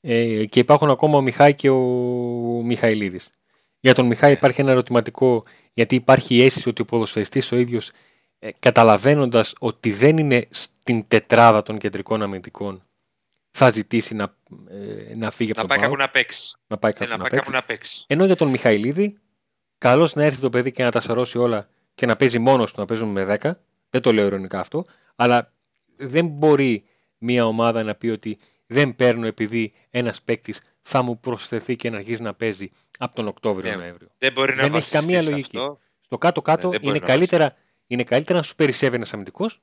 ε, 0.01 0.45
και 0.45 0.59
υπάρχουν 0.59 0.89
ακόμα 0.89 1.17
ο 1.17 1.21
Μιχάη 1.21 1.55
και 1.55 1.69
ο 1.69 1.81
Μιχαηλίδης. 2.63 3.29
Για 3.79 3.93
τον 3.93 4.05
Μιχάη 4.05 4.31
υπάρχει 4.31 4.61
ένα 4.61 4.71
ερωτηματικό 4.71 5.45
γιατί 5.73 5.95
υπάρχει 5.95 6.35
η 6.35 6.43
αίσθηση 6.43 6.69
ότι 6.69 6.81
ο 6.81 6.85
ποδοσφαιριστής 6.85 7.51
ο 7.51 7.55
ίδιος 7.55 7.89
ε, 7.89 7.93
καταλαβαίνοντας 8.59 9.53
ότι 9.59 9.91
δεν 9.91 10.17
είναι 10.17 10.47
στην 10.49 11.07
τετράδα 11.07 11.61
των 11.61 11.77
κεντρικών 11.77 12.21
αμυντικών 12.23 12.83
θα 13.51 13.69
ζητήσει 13.71 14.13
να, 14.15 14.35
ε, 14.69 15.15
να 15.15 15.31
φύγει 15.31 15.51
από 15.51 15.61
Να 15.61 15.67
τον 15.67 15.77
πάει 15.77 15.77
κάπου 15.79 15.95
ΠΑΟΚ, 15.95 15.99
να 15.99 16.09
παίξει. 16.09 16.55
να 16.67 16.77
πάει 16.77 16.91
Ε, 16.91 16.93
κάπου 16.99 17.09
να 17.09 17.15
να 17.17 17.21
πάει 17.21 17.29
παίξει. 17.29 17.45
κάπου 17.45 17.57
να 17.57 17.63
παίξει. 17.63 18.03
Ενώ 18.07 18.25
για 18.25 18.35
τον 18.35 18.47
Μιχαηλίδη, 18.49 19.17
καλώς 19.77 20.13
να 20.15 20.23
έρθει 20.23 20.41
το 20.41 20.49
παιδί 20.49 20.71
και 20.71 20.83
να 20.83 20.91
τα 20.91 20.99
σαρώσει 21.01 21.37
όλα 21.37 21.67
και 21.95 22.05
να 22.05 22.15
παίζει 22.15 22.39
μόνος 22.39 22.73
του, 22.73 22.79
να 22.79 22.85
παίζουμε 22.85 23.11
με 23.25 23.37
10. 23.41 23.51
Δεν 23.89 24.01
το 24.01 24.13
λέω 24.13 24.25
ειρωνικά 24.25 24.59
αυτό. 24.59 24.83
Αλλά 25.15 25.53
δεν 25.97 26.25
μπορεί 26.27 26.83
μια 27.17 27.45
ομάδα 27.45 27.83
να 27.83 27.95
πει 27.95 28.07
ότι 28.09 28.37
δεν 28.65 28.95
παίρνω 28.95 29.27
επειδή 29.27 29.73
ένας 29.89 30.21
παίκτης 30.21 30.61
θα 30.81 31.01
μου 31.01 31.19
προσθεθεί 31.19 31.75
και 31.75 31.89
να 31.89 31.97
αρχίσει 31.97 32.21
να 32.21 32.33
παίζει 32.33 32.69
από 32.97 33.15
τον 33.15 33.23
Ναι. 33.23 33.29
Οκτώβριο-Νοέμβριο. 33.29 34.07
Δεν 34.17 34.31
μπορεί 34.31 34.49
να 34.49 34.55
Δεν 34.55 34.63
έχει 34.65 34.73
βασιστείς 34.73 34.99
καμία 34.99 35.21
σε 35.21 35.29
λογική. 35.29 35.57
αυτό. 35.57 35.79
Στο 36.01 36.17
κάτω-κάτω 36.17 36.67
Ναι, 36.67 36.71
δεν 36.71 36.81
μπορεί 36.81 36.97
είναι, 36.97 37.05
να 37.05 37.11
καλύτερα, 37.13 37.53
είναι 37.91 38.03
καλύτερα 38.03 38.37
να 38.37 38.43
σου 38.43 38.55
περισσεύει 38.55 38.95
ένας 38.95 39.13
αμυντικός 39.13 39.61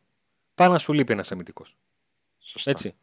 παρά 0.55 0.73
να 0.73 0.79
σου 0.79 0.93
λείπει 0.93 1.13
ένας 1.13 1.33
αμυντικός. 1.33 1.77
Σωστά. 2.39 2.71
Έτσι. 2.71 2.95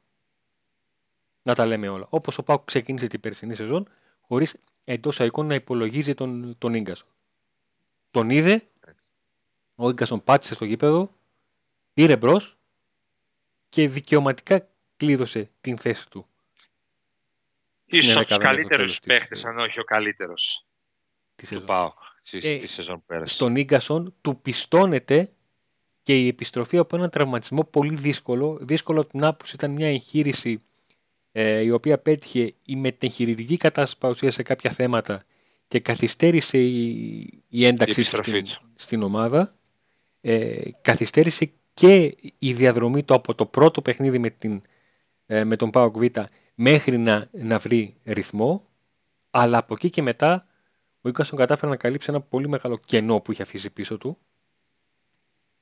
Να 1.42 1.56
τα 1.56 1.66
λέμε 1.66 1.88
όλα. 1.88 2.08
Όπως 2.10 2.38
ο 2.38 2.44
Πάουκ 2.44 2.66
ξεκίνησε 2.66 3.08
την 3.08 3.20
περσινή 3.20 3.56
σεζόν 3.56 3.88
χωρίς 4.22 4.56
εντός 4.84 5.20
αικών 5.20 5.46
να 5.48 5.56
υπολογίζει 5.56 6.14
τον, 6.14 6.58
τον 6.58 6.82
γκασον. 6.82 7.08
Τον 8.12 8.30
είδε, 8.30 8.68
ο 9.76 9.92
γκασον 9.92 10.24
πάτησε 10.24 10.54
στο 10.54 10.66
γήπεδο, 10.66 11.12
πήρε 11.94 12.18
μπρος 12.18 12.58
και 13.70 13.88
δικαιωματικά 13.88 14.68
κλείδωσε 14.98 15.50
την 15.62 15.78
θέση 15.78 16.10
του. 16.10 16.28
Ίσως 17.86 18.04
στην 18.12 18.18
από 18.18 18.28
τους 18.28 18.38
δεκάδα 18.38 18.52
μέχρι 18.52 18.64
το 18.64 18.68
καλύτερους 18.70 19.00
τέλος 19.00 19.00
της- 19.00 19.08
παίχτες, 19.08 19.46
αν 19.46 19.58
όχι 19.60 19.80
ο 19.80 19.84
καλύτερος 19.84 20.66
Της 21.36 21.50
του 21.50 21.54
σεζόν. 21.56 21.66
ΠΑΟΚ 22.26 22.40
στη, 22.40 22.50
Ε, 22.50 22.58
στη 22.58 22.68
σεζόν 22.68 22.96
που 22.96 23.04
πέρασε. 23.06 23.34
Στον 23.34 23.64
γκασον 23.64 24.14
του 24.22 24.42
πιστώνεται 24.42 25.30
και 26.02 26.20
η 26.20 26.28
επιστροφή 26.28 26.78
από 26.78 26.96
έναν 26.96 27.10
τραυματισμό 27.10 27.64
πολύ 27.64 27.96
δύσκολο. 27.96 28.58
Δύσκολο 28.62 29.02
από 29.02 29.10
την 29.10 29.24
άποψη 29.24 29.56
ήταν 29.56 29.72
μια 29.72 29.88
εγχείρηση 29.88 30.62
ε, 31.32 31.60
η 31.60 31.70
οποία 31.70 31.98
πέτυχε 31.98 32.54
η 32.66 32.76
μετεγχειρητική 32.76 33.58
κατάσταση 33.58 33.98
παρουσία 33.98 34.32
σε 34.32 34.44
κάποια 34.44 34.72
θέματα 34.72 35.24
και 35.68 35.80
καθυστέρησε 35.80 36.58
η, 36.58 37.44
η 37.48 37.66
ένταξή 37.66 37.92
Η 37.92 37.94
του 37.94 38.00
επιστροφή 38.00 38.30
στην, 38.30 38.44
του. 38.44 38.74
στην 38.76 39.04
ομάδα. 39.04 39.56
Ε, 40.22 40.62
καθυστέρησε 40.82 41.52
και 41.74 42.16
η 42.40 42.54
διαδρομή 42.54 43.04
του 43.04 43.14
από 43.14 43.36
το 43.36 43.46
πρώτο 43.46 43.82
παιχνίδι 43.82 44.20
με, 44.20 44.30
την, 44.30 44.62
ε, 45.26 45.44
με 45.44 45.56
τον 45.56 45.70
ΠΑΟΚ 45.70 45.98
Β 45.98 46.06
μέχρι 46.56 46.98
να, 46.98 47.30
να 47.32 47.58
βρει 47.58 47.96
ρυθμό. 48.04 48.68
Αλλά 49.30 49.58
από 49.58 49.74
εκεί 49.74 49.90
και 49.90 50.02
μετά 50.02 50.46
ο 51.06 51.10
Ίκασον 51.10 51.38
κατάφερε 51.38 51.72
να 51.72 51.78
καλύψει 51.78 52.10
ένα 52.10 52.22
πολύ 52.22 52.48
μεγάλο 52.48 52.78
κενό 52.86 53.20
που 53.20 53.32
είχε 53.32 53.41
αφήσει 53.41 53.70
πίσω 53.70 53.98
του. 53.98 54.18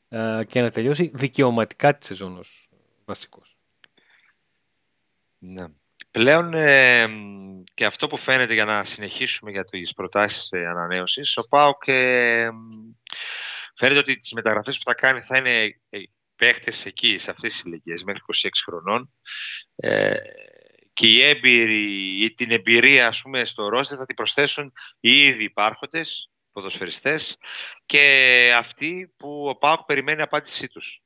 ε, 0.10 0.43
και 0.47 0.62
να 0.62 0.69
τελειώσει 0.69 1.12
δικαιωματικά 1.13 1.97
τη 1.97 2.06
σεζόν 2.06 2.38
ως 2.38 2.69
βασικός. 3.06 3.58
Ναι. 5.39 5.65
Πλέον 6.12 6.53
ε, 6.53 7.08
και 7.73 7.86
αυτό 7.86 8.08
που 8.08 8.17
φαίνεται 8.17 8.53
για 8.53 8.65
να 8.65 8.84
συνεχίσουμε 8.84 9.51
για 9.51 9.63
τις 9.63 9.93
προτάσεις 9.93 10.49
ε, 10.51 10.65
ανανέωσης, 10.65 11.38
ο 11.38 11.47
ΠΑΟΚ 11.47 11.84
ε, 11.88 12.49
φαίνεται 13.75 13.99
ότι 13.99 14.19
τις 14.19 14.32
μεταγραφές 14.32 14.77
που 14.77 14.84
θα 14.86 14.93
κάνει 14.93 15.21
θα 15.21 15.38
είναι 15.38 15.79
ε, 15.89 15.99
παίχτες 16.36 16.86
εκεί, 16.86 17.17
σε 17.17 17.32
αυτές 17.32 17.51
τις 17.51 17.62
ηλικίες, 17.62 18.03
μέχρι 18.03 18.21
26 18.43 18.49
χρονών. 18.65 19.12
Ε, 19.75 20.15
και 20.93 21.08
η 21.08 21.21
έμπειρη, 21.21 22.34
την 22.34 22.51
εμπειρία 22.51 23.08
ας 23.08 23.21
πούμε, 23.21 23.43
στο 23.43 23.67
ρόστερ 23.67 23.97
θα 23.99 24.06
την 24.06 24.15
προσθέσουν 24.15 24.73
οι 24.99 25.19
ήδη 25.19 25.43
υπάρχοντες 25.43 26.29
ποδοσφαιριστές 26.51 27.38
και 27.86 28.53
αυτοί 28.58 29.13
που 29.17 29.47
ο 29.47 29.56
ΠΑΟΚ 29.56 29.84
περιμένει 29.84 30.21
απάντησή 30.21 30.67
τους. 30.67 31.01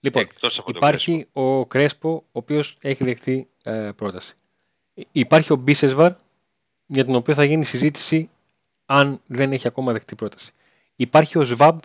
Λοιπόν, 0.00 0.26
υπάρχει 0.66 1.28
ο 1.32 1.66
Κρέσπο, 1.66 2.10
ο 2.10 2.28
οποίος 2.32 2.76
έχει 2.80 3.04
δεχτεί 3.04 3.50
ε, 3.62 3.90
πρόταση. 3.96 4.34
Υπάρχει 5.12 5.52
ο 5.52 5.56
Μπίσεσβαρ, 5.56 6.12
για 6.86 7.04
τον 7.04 7.14
οποίο 7.14 7.34
θα 7.34 7.44
γίνει 7.44 7.64
συζήτηση 7.64 8.30
αν 8.86 9.20
δεν 9.26 9.52
έχει 9.52 9.66
ακόμα 9.66 9.92
δεχτεί 9.92 10.14
πρόταση. 10.14 10.50
Υπάρχει 10.96 11.38
ο 11.38 11.44
Σβάμπ, 11.44 11.78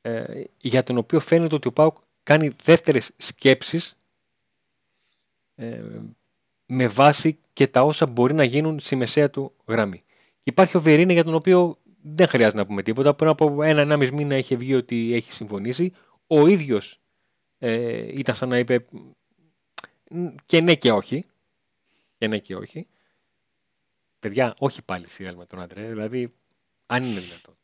ε, 0.00 0.44
για 0.58 0.82
τον 0.82 0.96
οποίο 0.96 1.20
φαίνεται 1.20 1.54
ότι 1.54 1.68
ο 1.68 1.72
Πάουκ 1.72 1.96
κάνει 2.22 2.52
δεύτερες 2.62 3.10
σκέψεις 3.16 3.95
ε, 5.56 5.82
με 6.66 6.88
βάση 6.88 7.38
και 7.52 7.66
τα 7.66 7.82
όσα 7.82 8.06
μπορεί 8.06 8.34
να 8.34 8.44
γίνουν 8.44 8.80
στη 8.80 8.96
μεσαία 8.96 9.30
του 9.30 9.52
γραμμή. 9.66 10.00
Υπάρχει 10.42 10.76
ο 10.76 10.80
Βερίνε 10.80 11.12
για 11.12 11.24
τον 11.24 11.34
οποίο 11.34 11.78
δεν 12.02 12.28
χρειάζεται 12.28 12.58
να 12.58 12.66
πούμε 12.66 12.82
τίποτα. 12.82 13.14
Πριν 13.14 13.30
από 13.30 13.62
ένα-ενάμιση 13.62 14.12
μήνα 14.12 14.36
είχε 14.36 14.56
βγει 14.56 14.74
ότι 14.74 15.14
έχει 15.14 15.32
συμφωνήσει. 15.32 15.92
Ο 16.26 16.46
ίδιος 16.46 17.00
ε, 17.58 18.18
ήταν 18.18 18.34
σαν 18.34 18.48
να 18.48 18.58
είπε 18.58 18.86
και 20.46 20.60
ναι 20.60 20.74
και 20.74 20.92
όχι. 20.92 21.24
Και 22.18 22.26
ναι 22.26 22.38
και 22.38 22.56
όχι. 22.56 22.86
Παιδιά, 24.20 24.54
όχι 24.58 24.82
πάλι 24.82 25.08
σειρά 25.08 25.36
με 25.36 25.46
τον 25.46 25.60
άντρε. 25.60 25.88
Δηλαδή, 25.88 26.34
αν 26.86 27.02
είναι 27.02 27.20
δυνατόν. 27.20 27.56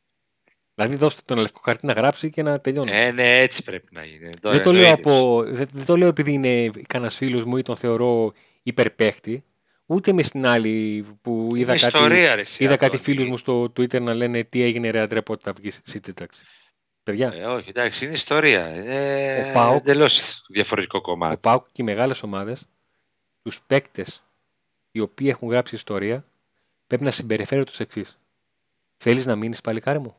Δηλαδή, 0.75 0.97
δώστε 0.97 1.21
τον 1.25 1.39
λευκό 1.39 1.61
χαρτί 1.65 1.87
να 1.87 1.93
γράψει 1.93 2.31
και 2.31 2.43
να 2.43 2.61
τελειώνει. 2.61 2.91
Ε, 2.93 3.11
ναι, 3.11 3.41
έτσι 3.41 3.63
πρέπει 3.63 3.89
να 3.91 4.03
είναι. 4.03 4.31
δεν, 4.41 4.63
το 4.63 4.73
λέω 4.73 4.93
από, 4.93 5.43
δεν, 5.47 5.69
δεν, 5.73 5.85
το 5.85 5.97
λέω 5.97 6.09
επειδή 6.09 6.33
είναι 6.33 6.71
κανένας 6.87 7.17
φίλος 7.17 7.45
μου 7.45 7.57
ή 7.57 7.63
τον 7.63 7.77
θεωρώ 7.77 8.33
υπερπαίχτη. 8.63 9.45
Ούτε 9.87 10.13
με 10.13 10.23
στην 10.23 10.47
άλλη 10.47 11.07
που 11.23 11.49
είδα 11.55 11.73
κάτι, 11.73 11.87
ιστορία, 11.87 12.35
ρε, 12.35 12.43
είδα 12.59 12.77
κάτι 12.77 12.97
φίλους 12.97 13.29
μου 13.29 13.37
στο 13.37 13.63
Twitter 13.63 14.01
να 14.01 14.15
λένε 14.15 14.45
τι 14.45 14.63
έγινε 14.63 14.91
ρε 14.91 15.01
αντρέ 15.01 15.23
πότε 15.23 15.41
θα 15.45 15.53
βγεις 15.53 15.81
εντάξει. 16.09 16.45
Παιδιά. 17.03 17.33
Ε, 17.35 17.45
όχι, 17.45 17.69
εντάξει, 17.69 18.05
είναι 18.05 18.15
ιστορία. 18.15 18.65
Ε, 18.67 19.51
ο 19.51 19.53
Πάουκ, 19.53 19.77
εντελώς 19.77 20.45
διαφορετικό 20.49 21.01
κομμάτι. 21.01 21.35
Ο 21.35 21.39
Πάουκ 21.39 21.65
και 21.73 21.83
οι 21.83 21.85
μεγάλες 21.85 22.23
ομάδες, 22.23 22.67
τους 23.43 23.61
παίκτες 23.67 24.23
οι 24.91 25.01
οποίοι 25.01 25.27
έχουν 25.31 25.51
γράψει 25.51 25.75
ιστορία, 25.75 26.25
πρέπει 26.87 27.05
να 27.05 27.11
συμπεριφέρουν 27.11 27.65
τους 27.65 27.81
εξής. 27.81 28.19
Θέλεις 28.97 29.27
να 29.27 29.37
μείνεις 29.37 29.61
παλικάρι 29.61 29.99
μου; 29.99 30.17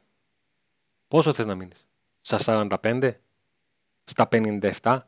Πόσο 1.14 1.34
θες 1.34 1.46
να 1.46 1.56
μείνεις; 1.56 1.88
Στα 2.22 2.40
45, 2.40 3.12
στα 4.04 4.28
57, 4.32 5.00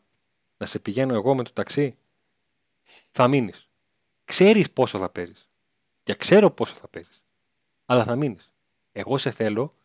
να 0.58 0.66
σε 0.66 0.80
πηγαίνω 0.80 1.14
εγώ 1.14 1.36
με 1.36 1.44
το 1.44 1.52
ταξί; 1.54 1.98
Θα 3.12 3.28
μείνεις. 3.28 3.68
Ξέρεις 4.26 4.72
πόσο 4.72 4.98
θα 4.98 5.10
παίζεις. 5.10 5.50
Και 6.04 6.16
ξέρω 6.16 6.52
πόσο 6.52 6.76
θα 6.76 6.88
παίζεις. 6.88 7.24
Αλλά 7.86 8.04
θα 8.04 8.16
μείνεις. 8.16 8.52
Εγώ 8.92 9.18
σε 9.18 9.32
θέλω 9.32 9.76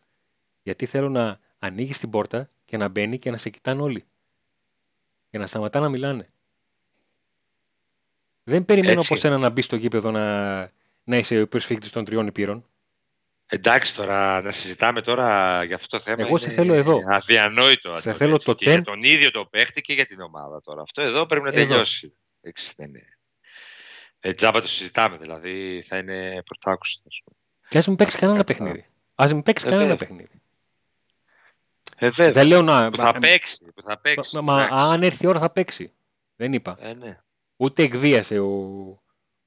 γιατί 0.63 0.85
θέλω 0.85 1.09
να 1.09 1.39
ανοίγεις 1.59 1.99
την 1.99 2.09
πόρτα 2.09 2.49
και 2.65 2.77
να 2.77 2.87
μπαίνει 2.87 3.19
και 3.19 3.31
να 3.31 3.37
σε 3.37 3.49
κοιτάνε 3.49 3.81
όλοι. 3.81 4.05
Και 5.29 5.37
να 5.37 5.47
σταματά 5.47 5.79
να 5.79 5.89
μιλάνε. 5.89 6.25
Δεν 8.43 8.65
περιμένω 8.65 9.01
από 9.01 9.15
σένα 9.15 9.37
να 9.37 9.49
μπεις 9.49 9.65
στο 9.65 9.75
γήπεδο 9.75 10.11
να, 10.11 10.59
να 11.03 11.17
είσαι 11.17 11.41
ο 11.41 11.47
προσφύγτη 11.47 11.89
των 11.89 12.05
τριών 12.05 12.27
υπήρων. 12.27 12.65
Εντάξει 13.53 13.95
τώρα, 13.95 14.41
να 14.41 14.51
συζητάμε 14.51 15.01
τώρα 15.01 15.63
για 15.63 15.75
αυτό 15.75 15.97
το 15.97 16.03
θέμα. 16.03 16.21
Εγώ 16.21 16.37
σε 16.37 16.49
θέλω 16.49 16.73
εδώ. 16.73 16.99
Αδιανόητο. 17.07 17.95
Σε 17.95 18.13
θέλω 18.13 18.37
το 18.37 18.53
και 18.53 18.69
για 18.69 18.81
τον 18.81 19.03
ίδιο 19.03 19.31
το 19.31 19.45
παίχτη 19.45 19.81
και 19.81 19.93
για 19.93 20.05
την 20.05 20.21
ομάδα 20.21 20.61
τώρα. 20.61 20.81
Αυτό 20.81 21.01
εδώ 21.01 21.25
πρέπει 21.25 21.45
να 21.45 21.51
τελειώσει. 21.51 22.17
Έτσι 22.41 22.73
δεν 22.77 22.87
είναι. 22.87 23.17
Ε, 24.19 24.33
τζάμπα 24.33 24.61
το 24.61 24.67
συζητάμε, 24.67 25.17
δηλαδή 25.17 25.83
θα 25.87 25.97
είναι 25.97 26.43
πρωτάκουστος. 26.45 27.23
Και 27.67 27.77
ας 27.77 27.87
μην 27.87 27.95
παίξει 27.95 28.17
κανένα 28.17 28.43
παιχνίδι. 28.43 28.85
Α 29.15 29.25
μην 29.27 29.43
παίξει 29.43 29.67
ε, 29.67 29.69
κανένα 29.69 29.95
παιχνίδι. 29.95 30.41
Ε, 31.97 32.09
βέβαια. 32.09 32.31
Δεν 32.31 32.47
λέω 32.47 32.61
να. 32.61 32.89
Που 32.89 32.97
θα 32.97 33.19
παίξει. 33.19 33.65
Που 33.75 33.81
θα 33.81 33.99
παίξει. 33.99 34.35
Μα, 34.35 34.41
μα 34.41 34.63
αν 34.71 35.03
έρθει 35.03 35.25
η 35.25 35.27
ώρα 35.27 35.39
θα 35.39 35.49
παίξει. 35.49 35.93
Δεν 36.35 36.53
είπα. 36.53 36.77
Ε, 36.79 36.93
ναι. 36.93 37.19
Ούτε 37.55 37.83
εκβίασε 37.83 38.39
ο, 38.39 38.49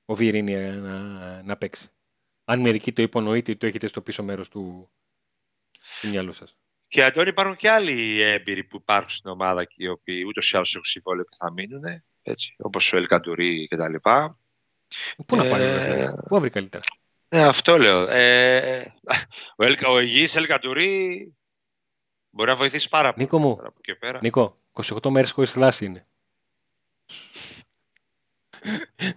ο 0.04 0.14
Βιερίνη 0.14 0.54
να, 0.54 1.42
να 1.42 1.56
παίξει. 1.56 1.88
Αν 2.44 2.60
μερικοί 2.60 2.92
το 2.92 3.02
υπονοείτε 3.02 3.52
ή 3.52 3.56
το 3.56 3.66
έχετε 3.66 3.86
στο 3.86 4.02
πίσω 4.02 4.22
μέρος 4.22 4.48
του, 4.48 4.90
του 6.00 6.08
μυαλού 6.08 6.32
σας. 6.32 6.56
Και 6.88 7.04
Αντώνη, 7.04 7.28
υπάρχουν 7.28 7.56
και 7.56 7.70
άλλοι 7.70 8.20
έμπειροι 8.20 8.64
που 8.64 8.76
υπάρχουν 8.76 9.10
στην 9.10 9.30
ομάδα 9.30 9.64
και 9.64 9.74
οι 9.76 9.88
οποίοι 9.88 10.24
ούτως 10.26 10.52
ή 10.52 10.56
άλλως 10.56 10.72
έχουν 10.72 10.84
συμβόλαιο 10.84 11.24
και 11.24 11.36
θα 11.38 11.52
μείνουν. 11.52 11.82
Όπως 12.56 12.92
ο 12.92 12.96
Ελκαντουρί 12.96 13.68
κτλ. 13.68 13.94
Πού 15.26 15.36
να 15.36 15.44
πάει, 15.44 15.62
ε, 15.62 16.08
πού 16.28 16.40
βρει 16.40 16.50
καλύτερα. 16.50 16.82
Ναι, 17.28 17.42
αυτό 17.42 17.78
λέω. 17.78 18.06
Ε, 18.10 18.94
ο, 19.56 19.64
Ελκα, 19.64 19.88
ο 19.88 20.00
υγιής 20.00 20.36
Ελκαντουρί 20.36 21.34
μπορεί 22.30 22.50
να 22.50 22.56
βοηθήσει 22.56 22.88
πάρα 22.88 23.12
πολύ. 23.12 23.24
Νίκο 23.24 23.38
μου, 23.38 23.60
Νίκο, 24.20 24.56
28 24.72 25.10
μέρες 25.10 25.30
χωρίς 25.30 25.52
θλάση 25.52 25.84
είναι. 25.84 26.06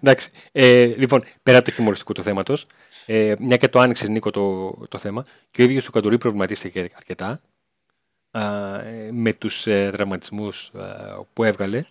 Εντάξει. 0.02 0.30
Ε, 0.52 0.86
λοιπόν, 0.86 1.24
πέρα 1.44 1.58
από 1.58 1.68
το 1.68 1.74
χειμωριστικό 1.74 2.14
του 2.14 2.24
θέματος, 2.24 2.68
ε, 3.10 3.34
μια 3.40 3.58
και 3.58 3.68
το 3.68 3.80
άνοιξες 3.80 4.10
Νίκο 4.10 4.32
το, 4.32 4.70
το 4.88 4.98
θέμα, 4.98 5.26
και 5.52 5.62
ο 5.62 5.66
ίδιος 5.66 5.88
ο 5.88 5.92
Καντουρί 5.92 6.18
προβληματίστηκε 6.18 6.90
αρκετά 6.96 7.42
ε, 8.32 9.10
με 9.12 9.34
τους 9.34 9.68
ε, 9.68 9.90
δραματισμού 9.90 10.48
ε, 10.74 11.16
που 11.34 11.44
έβγαλε. 11.44 11.86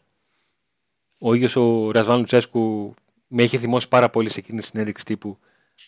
Ο 1.19 1.35
ίδιος 1.35 1.57
ο 1.57 1.91
Ρασβάν 1.91 2.19
Λουτσέσκου 2.19 2.95
με 3.27 3.43
είχε 3.43 3.59
θυμώσει 3.59 3.89
πάρα 3.89 4.11
πολύ 4.11 4.29
σε 4.29 4.39
εκείνη 4.39 4.61
τη 4.61 4.67
συνέντευξη 4.67 5.05
τύπου 5.05 5.39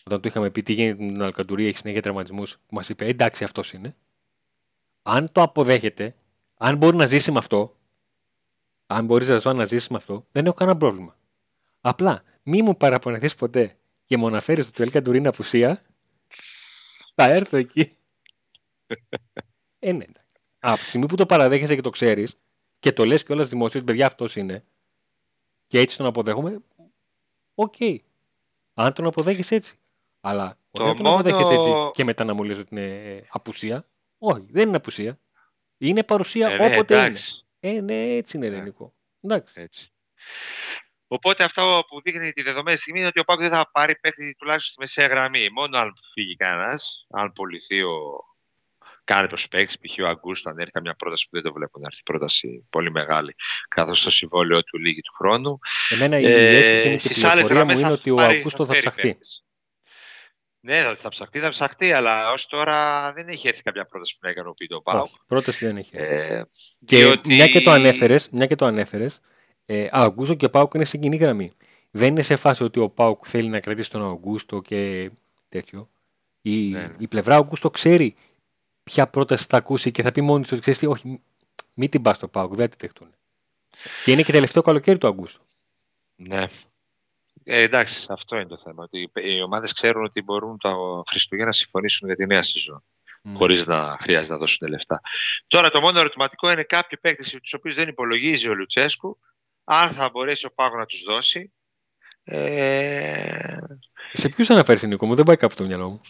όταν 0.03 0.21
του 0.21 0.27
είχαμε 0.27 0.49
πει 0.49 0.61
τι 0.61 0.73
γίνεται 0.73 1.03
με 1.03 1.11
τον 1.11 1.21
Αλκαντουρί, 1.21 1.65
έχει 1.65 1.77
συνέχεια 1.77 2.01
τραυματισμούς, 2.01 2.53
που 2.53 2.75
μας 2.75 2.89
είπε 2.89 3.05
εντάξει, 3.05 3.43
αυτός 3.43 3.73
είναι. 3.73 3.95
Αν 5.01 5.31
το 5.31 5.41
αποδέχεται, 5.41 6.15
αν 6.57 6.77
μπορεί 6.77 6.95
να 6.97 7.05
ζήσει 7.05 7.31
με 7.31 7.37
αυτό, 7.37 7.75
αν 8.87 9.05
μπορείς 9.05 9.43
να 9.43 9.65
ζήσεις 9.65 9.87
με 9.87 9.97
αυτό, 9.97 10.25
δεν 10.31 10.45
έχω 10.45 10.55
κανένα 10.55 10.77
πρόβλημα. 10.77 11.15
Απλά 11.81 12.23
μη 12.43 12.61
μου 12.61 12.77
παραπονεθείς 12.77 13.35
ποτέ 13.35 13.78
και 14.09 14.17
μου 14.17 14.27
αναφέρει 14.27 14.61
ότι 14.61 14.81
ο 14.81 14.83
Αλκαντουρί 14.85 15.17
είναι 15.17 15.27
απουσία, 15.27 15.81
θα 17.15 17.23
έρθω 17.23 17.57
εκεί. 17.57 17.97
ε, 19.79 19.91
ναι, 19.91 20.05
Από 20.59 20.83
τη 20.83 20.89
στιγμή 20.89 21.07
που 21.07 21.15
το 21.15 21.25
παραδέχεσαι 21.25 21.75
και 21.75 21.81
το 21.81 21.89
ξέρεις 21.89 22.37
και 22.79 22.91
το 22.91 23.05
λες 23.05 23.23
και 23.23 23.31
όλα 23.31 23.43
δημόσια 23.43 23.79
ότι 23.79 23.91
παιδιά 23.91 24.05
αυτός 24.05 24.35
είναι, 24.35 24.65
και 25.67 25.79
έτσι 25.79 25.97
τον 25.97 26.05
αποδέχομαι, 26.05 26.59
OK. 27.55 27.73
Okay. 27.79 27.97
Αν 28.73 28.93
τον 28.93 29.05
αποδέχεσαι 29.05 29.55
έτσι. 29.55 29.75
Αλλά 30.21 30.57
το 30.71 30.83
όταν 30.83 30.97
τον 30.97 31.07
αποδέχεσαι 31.07 31.53
έτσι 31.53 31.91
και 31.93 32.03
μετά 32.03 32.23
να 32.23 32.33
μου 32.33 32.43
λες 32.43 32.57
ότι 32.57 32.75
είναι 32.75 33.21
απουσία, 33.29 33.83
όχι, 34.17 34.47
δεν 34.51 34.67
είναι 34.67 34.77
απουσία. 34.77 35.19
Είναι 35.77 36.03
παρουσία 36.03 36.49
ε, 36.49 36.57
ναι, 36.57 36.73
οπότε 36.73 37.01
εντάξει. 37.01 37.45
είναι. 37.59 37.77
Ε, 37.77 37.81
ναι, 37.81 38.15
έτσι 38.15 38.37
είναι 38.37 38.45
ελληνικό. 38.45 38.93
Ναι. 39.19 39.33
Εντάξει. 39.33 39.61
Έτσι. 39.61 39.89
Οπότε 41.11 41.43
αυτό 41.43 41.83
που 41.87 42.01
δείχνει 42.01 42.31
τη 42.31 42.41
δεδομένη 42.41 42.77
στιγμή 42.77 42.99
είναι 42.99 43.07
ότι 43.07 43.19
ο 43.19 43.23
Πάκο 43.23 43.41
δεν 43.41 43.51
θα 43.51 43.69
πάρει 43.71 43.99
παίχτη 43.99 44.35
τουλάχιστον 44.37 44.71
στη 44.71 44.79
μεσαία 44.79 45.15
γραμμή. 45.15 45.47
Μόνο 45.51 45.77
αν 45.77 45.93
φύγει 46.13 46.35
κανένας, 46.35 47.05
αν 47.09 47.31
πουληθεί 47.33 47.83
ο, 47.83 47.97
κάνει 49.03 49.27
προσπέξει, 49.27 49.77
π.χ. 49.79 50.03
ο 50.03 50.07
Αγκούστο, 50.07 50.49
αν 50.49 50.57
έρθει 50.57 50.71
καμιά 50.71 50.95
πρόταση 50.95 51.23
που 51.23 51.29
δεν 51.31 51.43
το 51.43 51.51
βλέπω 51.51 51.79
να 51.79 51.87
έρθει 51.87 52.03
πρόταση 52.03 52.65
πολύ 52.69 52.91
μεγάλη, 52.91 53.33
καθώς 53.67 54.03
το 54.03 54.09
συμβόλαιο 54.09 54.63
του 54.63 54.77
λύγει 54.77 55.01
του 55.01 55.13
χρόνου. 55.13 55.59
Εμένα 55.89 56.19
η 56.19 56.25
ε, 56.25 56.57
αίσθηση 56.57 56.87
είναι 56.87 56.97
και 56.97 57.13
η 57.13 57.31
πληροφορία 57.31 57.65
μου 57.65 57.71
είναι 57.71 57.91
ότι 57.91 58.09
ο 58.09 58.19
Αγκούστο 58.19 58.65
θα 58.65 58.73
ψαχτεί. 58.73 59.17
Ναι, 60.61 60.95
θα 60.97 61.09
ψαχτεί, 61.09 61.39
θα 61.39 61.49
ψαχτεί, 61.49 61.91
αλλά 61.91 62.31
ως 62.31 62.45
τώρα 62.47 63.11
δεν 63.13 63.27
έχει 63.27 63.47
έρθει 63.47 63.61
κάποια 63.61 63.85
πρόταση 63.85 64.13
που 64.13 64.19
να 64.23 64.29
ικανοποιεί 64.29 64.67
το 64.67 64.81
Πάο. 64.81 65.07
Πρόταση 65.27 65.65
δεν 65.65 65.77
έχει. 65.77 65.89
Ε, 65.93 66.43
και 66.85 66.97
διότι... 66.97 67.33
μια 67.33 67.47
και 68.45 68.55
το 68.55 68.65
ανέφερες, 68.65 69.19
μια 69.69 69.85
και 69.85 69.89
το 69.89 69.89
ανέφερες, 69.89 69.89
ε, 69.89 69.89
Αγκούστο 69.91 70.33
και 70.33 70.45
ο 70.45 70.49
Πάουκ 70.49 70.73
είναι 70.73 70.85
σε 70.85 70.97
κοινή 70.97 71.15
γραμμή. 71.15 71.51
Δεν 71.91 72.09
είναι 72.09 72.21
σε 72.21 72.35
φάση 72.35 72.63
ότι 72.63 72.79
ο 72.79 72.89
Πάουκ 72.89 73.23
θέλει 73.27 73.47
να 73.47 73.59
κρατήσει 73.59 73.89
τον 73.89 74.11
Αγκούστο 74.11 74.61
και 74.61 75.11
τέτοιο. 75.49 75.89
Η, 76.41 76.69
ναι, 76.69 76.79
ναι. 76.79 76.95
η 76.97 77.07
πλευρά 77.07 77.35
Αγκούστο 77.35 77.69
ξέρει 77.69 78.15
ποια 78.83 79.07
πρόταση 79.07 79.45
θα 79.49 79.57
ακούσει 79.57 79.91
και 79.91 80.01
θα 80.01 80.11
πει 80.11 80.21
μόνη 80.21 80.43
του 80.43 80.49
ότι 80.51 80.61
ξέρεις 80.61 80.79
τι, 80.79 80.85
όχι, 80.85 81.21
μην 81.73 81.89
την 81.89 82.01
πας 82.01 82.15
στο 82.15 82.27
Πάουκ, 82.27 82.55
δεν 82.55 82.69
τη 82.69 82.75
δεχτούν. 82.79 83.07
Και 84.03 84.11
είναι 84.11 84.21
και 84.21 84.31
τελευταίο 84.31 84.61
καλοκαίρι 84.61 84.97
του 84.97 85.07
Αγκούστου. 85.07 85.41
Ναι. 86.15 86.45
Ε, 87.43 87.61
εντάξει, 87.61 88.05
αυτό 88.09 88.35
είναι 88.35 88.45
το 88.45 88.57
θέμα. 88.57 88.83
Ότι 88.83 89.09
οι 89.13 89.41
ομάδες 89.41 89.73
ξέρουν 89.73 90.03
ότι 90.03 90.21
μπορούν 90.21 90.57
τα 90.57 90.75
Χριστούγεννα 91.07 91.49
να 91.49 91.55
συμφωνήσουν 91.55 92.07
για 92.07 92.15
τη 92.15 92.25
νέα 92.25 92.43
σεζόν. 92.43 92.83
mm. 93.25 93.31
χωρίς 93.33 93.65
να 93.65 93.97
χρειάζεται 94.01 94.33
να 94.33 94.39
δώσουν 94.39 94.67
λεφτά. 94.67 95.01
Τώρα 95.47 95.69
το 95.69 95.81
μόνο 95.81 95.99
ερωτηματικό 95.99 96.51
είναι 96.51 96.63
κάποιοι 96.63 96.97
παίκτες 96.97 97.29
τους 97.41 97.53
οποίους 97.53 97.75
δεν 97.75 97.87
υπολογίζει 97.87 98.49
ο 98.49 98.53
Λουτσέσκου 98.53 99.17
αν 99.71 99.89
θα 99.89 100.09
μπορέσει 100.09 100.45
ο 100.45 100.51
Πάγο 100.51 100.77
να 100.77 100.85
τους 100.85 101.03
δώσει. 101.03 101.53
Ε... 102.23 103.57
Σε 104.13 104.29
ποιους 104.29 104.49
αναφέρεις 104.49 104.83
Νίκο 104.83 105.05
μου, 105.05 105.15
δεν 105.15 105.25
πάει 105.25 105.35
κάπου 105.35 105.55
το 105.55 105.63
μυαλό 105.63 105.89
μου. 105.89 106.01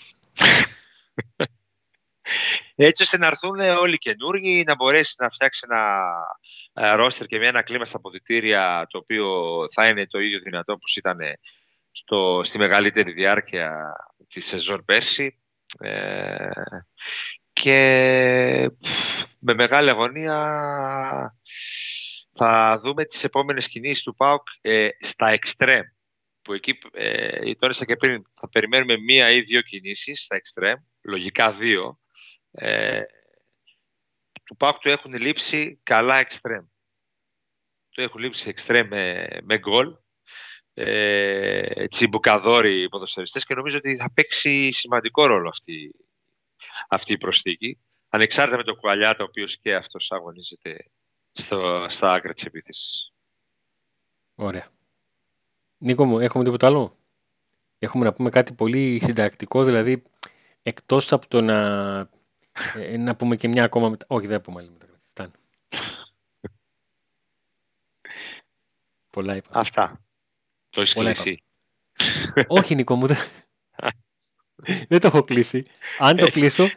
Έτσι 2.76 3.04
ώστε 3.04 3.18
να 3.18 3.28
έρθουν 3.28 3.60
όλοι 3.60 3.94
οι 3.94 3.98
καινούργοι, 3.98 4.64
να 4.68 4.76
μπορέσει 4.76 5.16
να 5.18 5.30
φτιάξει 5.30 5.62
ένα 5.70 6.96
ρόστερ 6.96 7.28
και 7.28 7.38
μια 7.38 7.48
ένα 7.48 7.62
κλίμα 7.62 7.86
στα 7.86 8.02
ποδητήρια 8.02 8.86
το 8.90 8.98
οποίο 8.98 9.60
θα 9.74 9.88
είναι 9.88 10.08
το 10.08 10.20
ίδιο 10.20 10.40
δυνατό 10.40 10.74
όπως 10.74 10.96
ήταν 10.96 11.18
στο, 11.92 12.42
στη 12.44 12.58
μεγαλύτερη 12.58 13.12
διάρκεια 13.12 13.94
της 14.28 14.46
σεζόν 14.46 14.86
πέρσι. 14.86 15.40
Ε, 15.80 16.50
και 17.54 18.70
με 19.40 19.54
μεγάλη 19.54 19.90
αγωνία 19.90 21.40
θα 22.42 22.80
δούμε 22.80 23.06
τις 23.06 23.24
επόμενες 23.24 23.68
κινήσεις 23.68 24.04
του 24.04 24.16
ΠΑΟΚ 24.16 24.48
ε, 24.62 24.88
στα 25.00 25.28
εξτρέμ 25.28 25.82
που 26.42 26.54
εκεί 26.54 26.78
ε, 26.94 27.54
τόνισα 27.54 27.86
και 27.86 27.96
πριν 27.96 28.22
θα 28.34 28.50
περιμένουμε 28.50 28.98
μία 28.98 29.32
ή 29.32 29.42
δύο 29.42 29.62
κινήσεις 29.62 30.24
στα 30.24 30.36
εξτρέμ, 30.36 30.78
λογικά 31.02 31.52
δύο. 31.52 32.00
Ε, 32.52 33.02
του 34.44 34.56
ΠΑΟΚ 34.56 34.78
του 34.78 34.90
έχουν 34.90 35.14
λείψει 35.14 35.80
καλά 35.84 36.18
εξτρέμ 36.18 36.66
του 37.90 38.02
έχουν 38.02 38.22
λείψει 38.22 38.50
εξτρέμ 38.50 38.88
με, 38.88 39.28
με 39.44 39.58
γκολ. 39.58 39.96
Ε, 40.74 41.88
τσιμπουκαδόροι 41.88 42.90
ποδοσφαιριστές 42.90 43.46
και 43.46 43.56
νομίζω 43.56 43.78
ότι 43.78 43.96
θα 43.96 44.12
παίξει 44.14 44.72
σημαντικό 44.72 45.26
ρόλο 45.26 45.50
αυτή, 45.50 45.92
αυτή 46.90 47.14
η 47.14 47.18
προσθήκη 47.18 47.80
ανεξάρτητα 48.10 48.58
με 48.58 48.64
το 48.64 48.76
Κουαλιάτα 48.76 49.24
ο 49.24 49.28
οποίος 49.28 49.58
και 49.58 49.76
αυτός 49.76 50.12
αγωνίζεται 50.12 50.92
στο, 51.42 51.86
στα 51.90 52.14
άκρα 52.14 52.34
της 52.34 52.44
επίθεσης. 52.44 53.14
Ωραία. 54.36 54.68
Νίκο 55.78 56.06
μου, 56.06 56.20
έχουμε 56.20 56.44
τίποτα 56.44 56.68
άλλο; 56.68 56.98
Έχουμε 57.80 58.06
να 58.06 58.14
πούμε 58.14 58.30
κάτι 58.30 58.54
πολύ 58.54 59.00
συνταρακτικό, 59.04 59.64
δηλαδή 59.64 60.04
εκτός 60.62 61.12
από 61.12 61.28
το 61.28 61.42
να, 61.42 61.58
ε, 62.76 62.98
να 62.98 63.16
πούμε 63.16 63.36
και 63.36 63.48
μια 63.48 63.64
ακόμα 63.64 63.90
μετα... 63.90 64.06
Όχι, 64.10 64.28
δεν 64.28 64.42
πούμε 64.42 64.60
άλλη 64.60 64.70
μεταγραφή. 64.70 65.04
Φτάνει. 65.10 65.32
Πολλά 69.10 69.36
είπα. 69.36 69.50
Αυτά. 69.54 70.02
Το 70.70 70.82
έχεις 70.82 70.94
κλείσει. 70.94 71.44
Όχι, 72.48 72.76
Νίκο 72.76 72.96
μου, 72.96 73.08
δεν... 73.08 73.18
δεν 74.90 75.00
το 75.00 75.08
έχω 75.08 75.24
κλείσει. 75.24 75.66
Αν 75.98 76.18
το 76.18 76.32
κλείσω, 76.32 76.68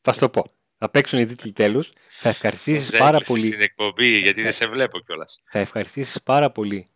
θα 0.00 0.12
σου 0.12 0.18
το 0.18 0.28
πω 0.28 0.55
θα 0.78 0.90
παίξουν 0.90 1.18
οι 1.18 1.26
τίτλοι 1.26 1.52
τέλους. 1.52 1.92
Θα 2.10 2.28
ευχαριστήσεις 2.28 2.90
πάρα 2.90 3.20
πολύ. 3.20 3.46
Στην 3.46 3.60
εκπομπή, 3.60 4.18
γιατί 4.18 4.42
δεν 4.42 4.52
σε 4.52 4.66
βλέπω 4.66 5.00
κιόλας. 5.00 5.42
Θα 5.50 5.58
ευχαριστήσεις 5.58 6.22
πάρα 6.22 6.50
πολύ 6.50 6.88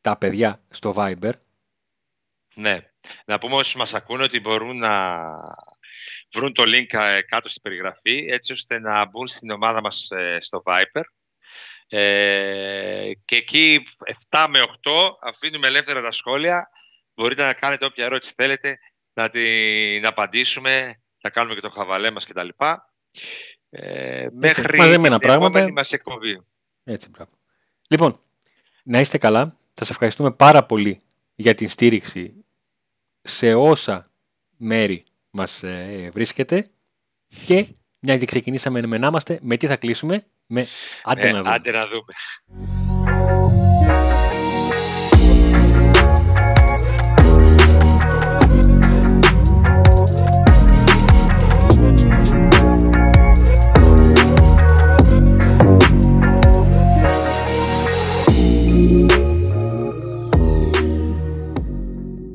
τα 0.00 0.16
παιδιά 0.16 0.62
στο 0.68 0.94
Viber. 0.96 1.32
Ναι. 2.54 2.78
Να 3.24 3.38
πούμε 3.38 3.54
όσοι 3.54 3.76
μας 3.76 3.94
ακούνε 3.94 4.22
ότι 4.22 4.40
μπορούν 4.40 4.76
να 4.76 5.26
βρουν 6.32 6.52
το 6.52 6.62
link 6.66 6.98
ε, 6.98 7.22
κάτω 7.22 7.48
στην 7.48 7.62
περιγραφή 7.62 8.26
έτσι 8.28 8.52
ώστε 8.52 8.80
να 8.80 9.04
μπουν 9.04 9.26
στην 9.26 9.50
ομάδα 9.50 9.80
μας 9.80 10.08
ε, 10.10 10.36
στο 10.40 10.62
Viber 10.64 11.02
ε, 11.88 13.10
και 13.24 13.36
εκεί 13.36 13.82
7 14.30 14.46
με 14.48 14.60
8 14.60 14.90
αφήνουμε 15.20 15.66
ελεύθερα 15.66 16.02
τα 16.02 16.10
σχόλια 16.10 16.70
μπορείτε 17.14 17.42
να 17.42 17.52
κάνετε 17.52 17.84
όποια 17.84 18.04
ερώτηση 18.04 18.32
θέλετε 18.36 18.78
να 19.12 19.28
την 19.28 20.06
απαντήσουμε 20.06 21.02
να 21.20 21.30
κάνουμε 21.30 21.54
και 21.54 21.60
το 21.60 21.70
χαβαλέ 21.70 22.10
μας 22.10 22.26
κτλ. 22.26 22.48
Ε, 23.70 24.26
μέχρι 24.32 24.78
την 24.98 25.12
επόμενη 25.12 25.72
μας 25.72 25.92
εκπομπή. 25.92 26.36
Έτσι, 26.84 27.08
μπράβο. 27.08 27.30
Λοιπόν, 27.88 28.20
να 28.82 29.00
είστε 29.00 29.18
καλά. 29.18 29.58
Σας 29.74 29.90
ευχαριστούμε 29.90 30.30
πάρα 30.30 30.64
πολύ 30.64 31.00
για 31.34 31.54
την 31.54 31.68
στήριξη 31.68 32.44
σε 33.22 33.54
όσα 33.54 34.10
μέρη 34.56 35.04
μας 35.30 35.62
ε, 35.62 36.10
βρίσκεται 36.12 36.68
και 37.46 37.66
μια 37.98 38.18
και 38.18 38.26
ξεκινήσαμε 38.26 38.86
με 38.86 38.98
να 38.98 39.06
είμαστε, 39.06 39.38
με 39.42 39.56
τι 39.56 39.66
θα 39.66 39.76
κλείσουμε, 39.76 40.26
με 40.46 40.66
άντε 41.02 41.28
ε, 41.28 41.32
να 41.32 41.38
δούμε. 41.42 41.54
Άντε 41.54 41.70
να 41.70 41.86
δούμε. 41.86 42.79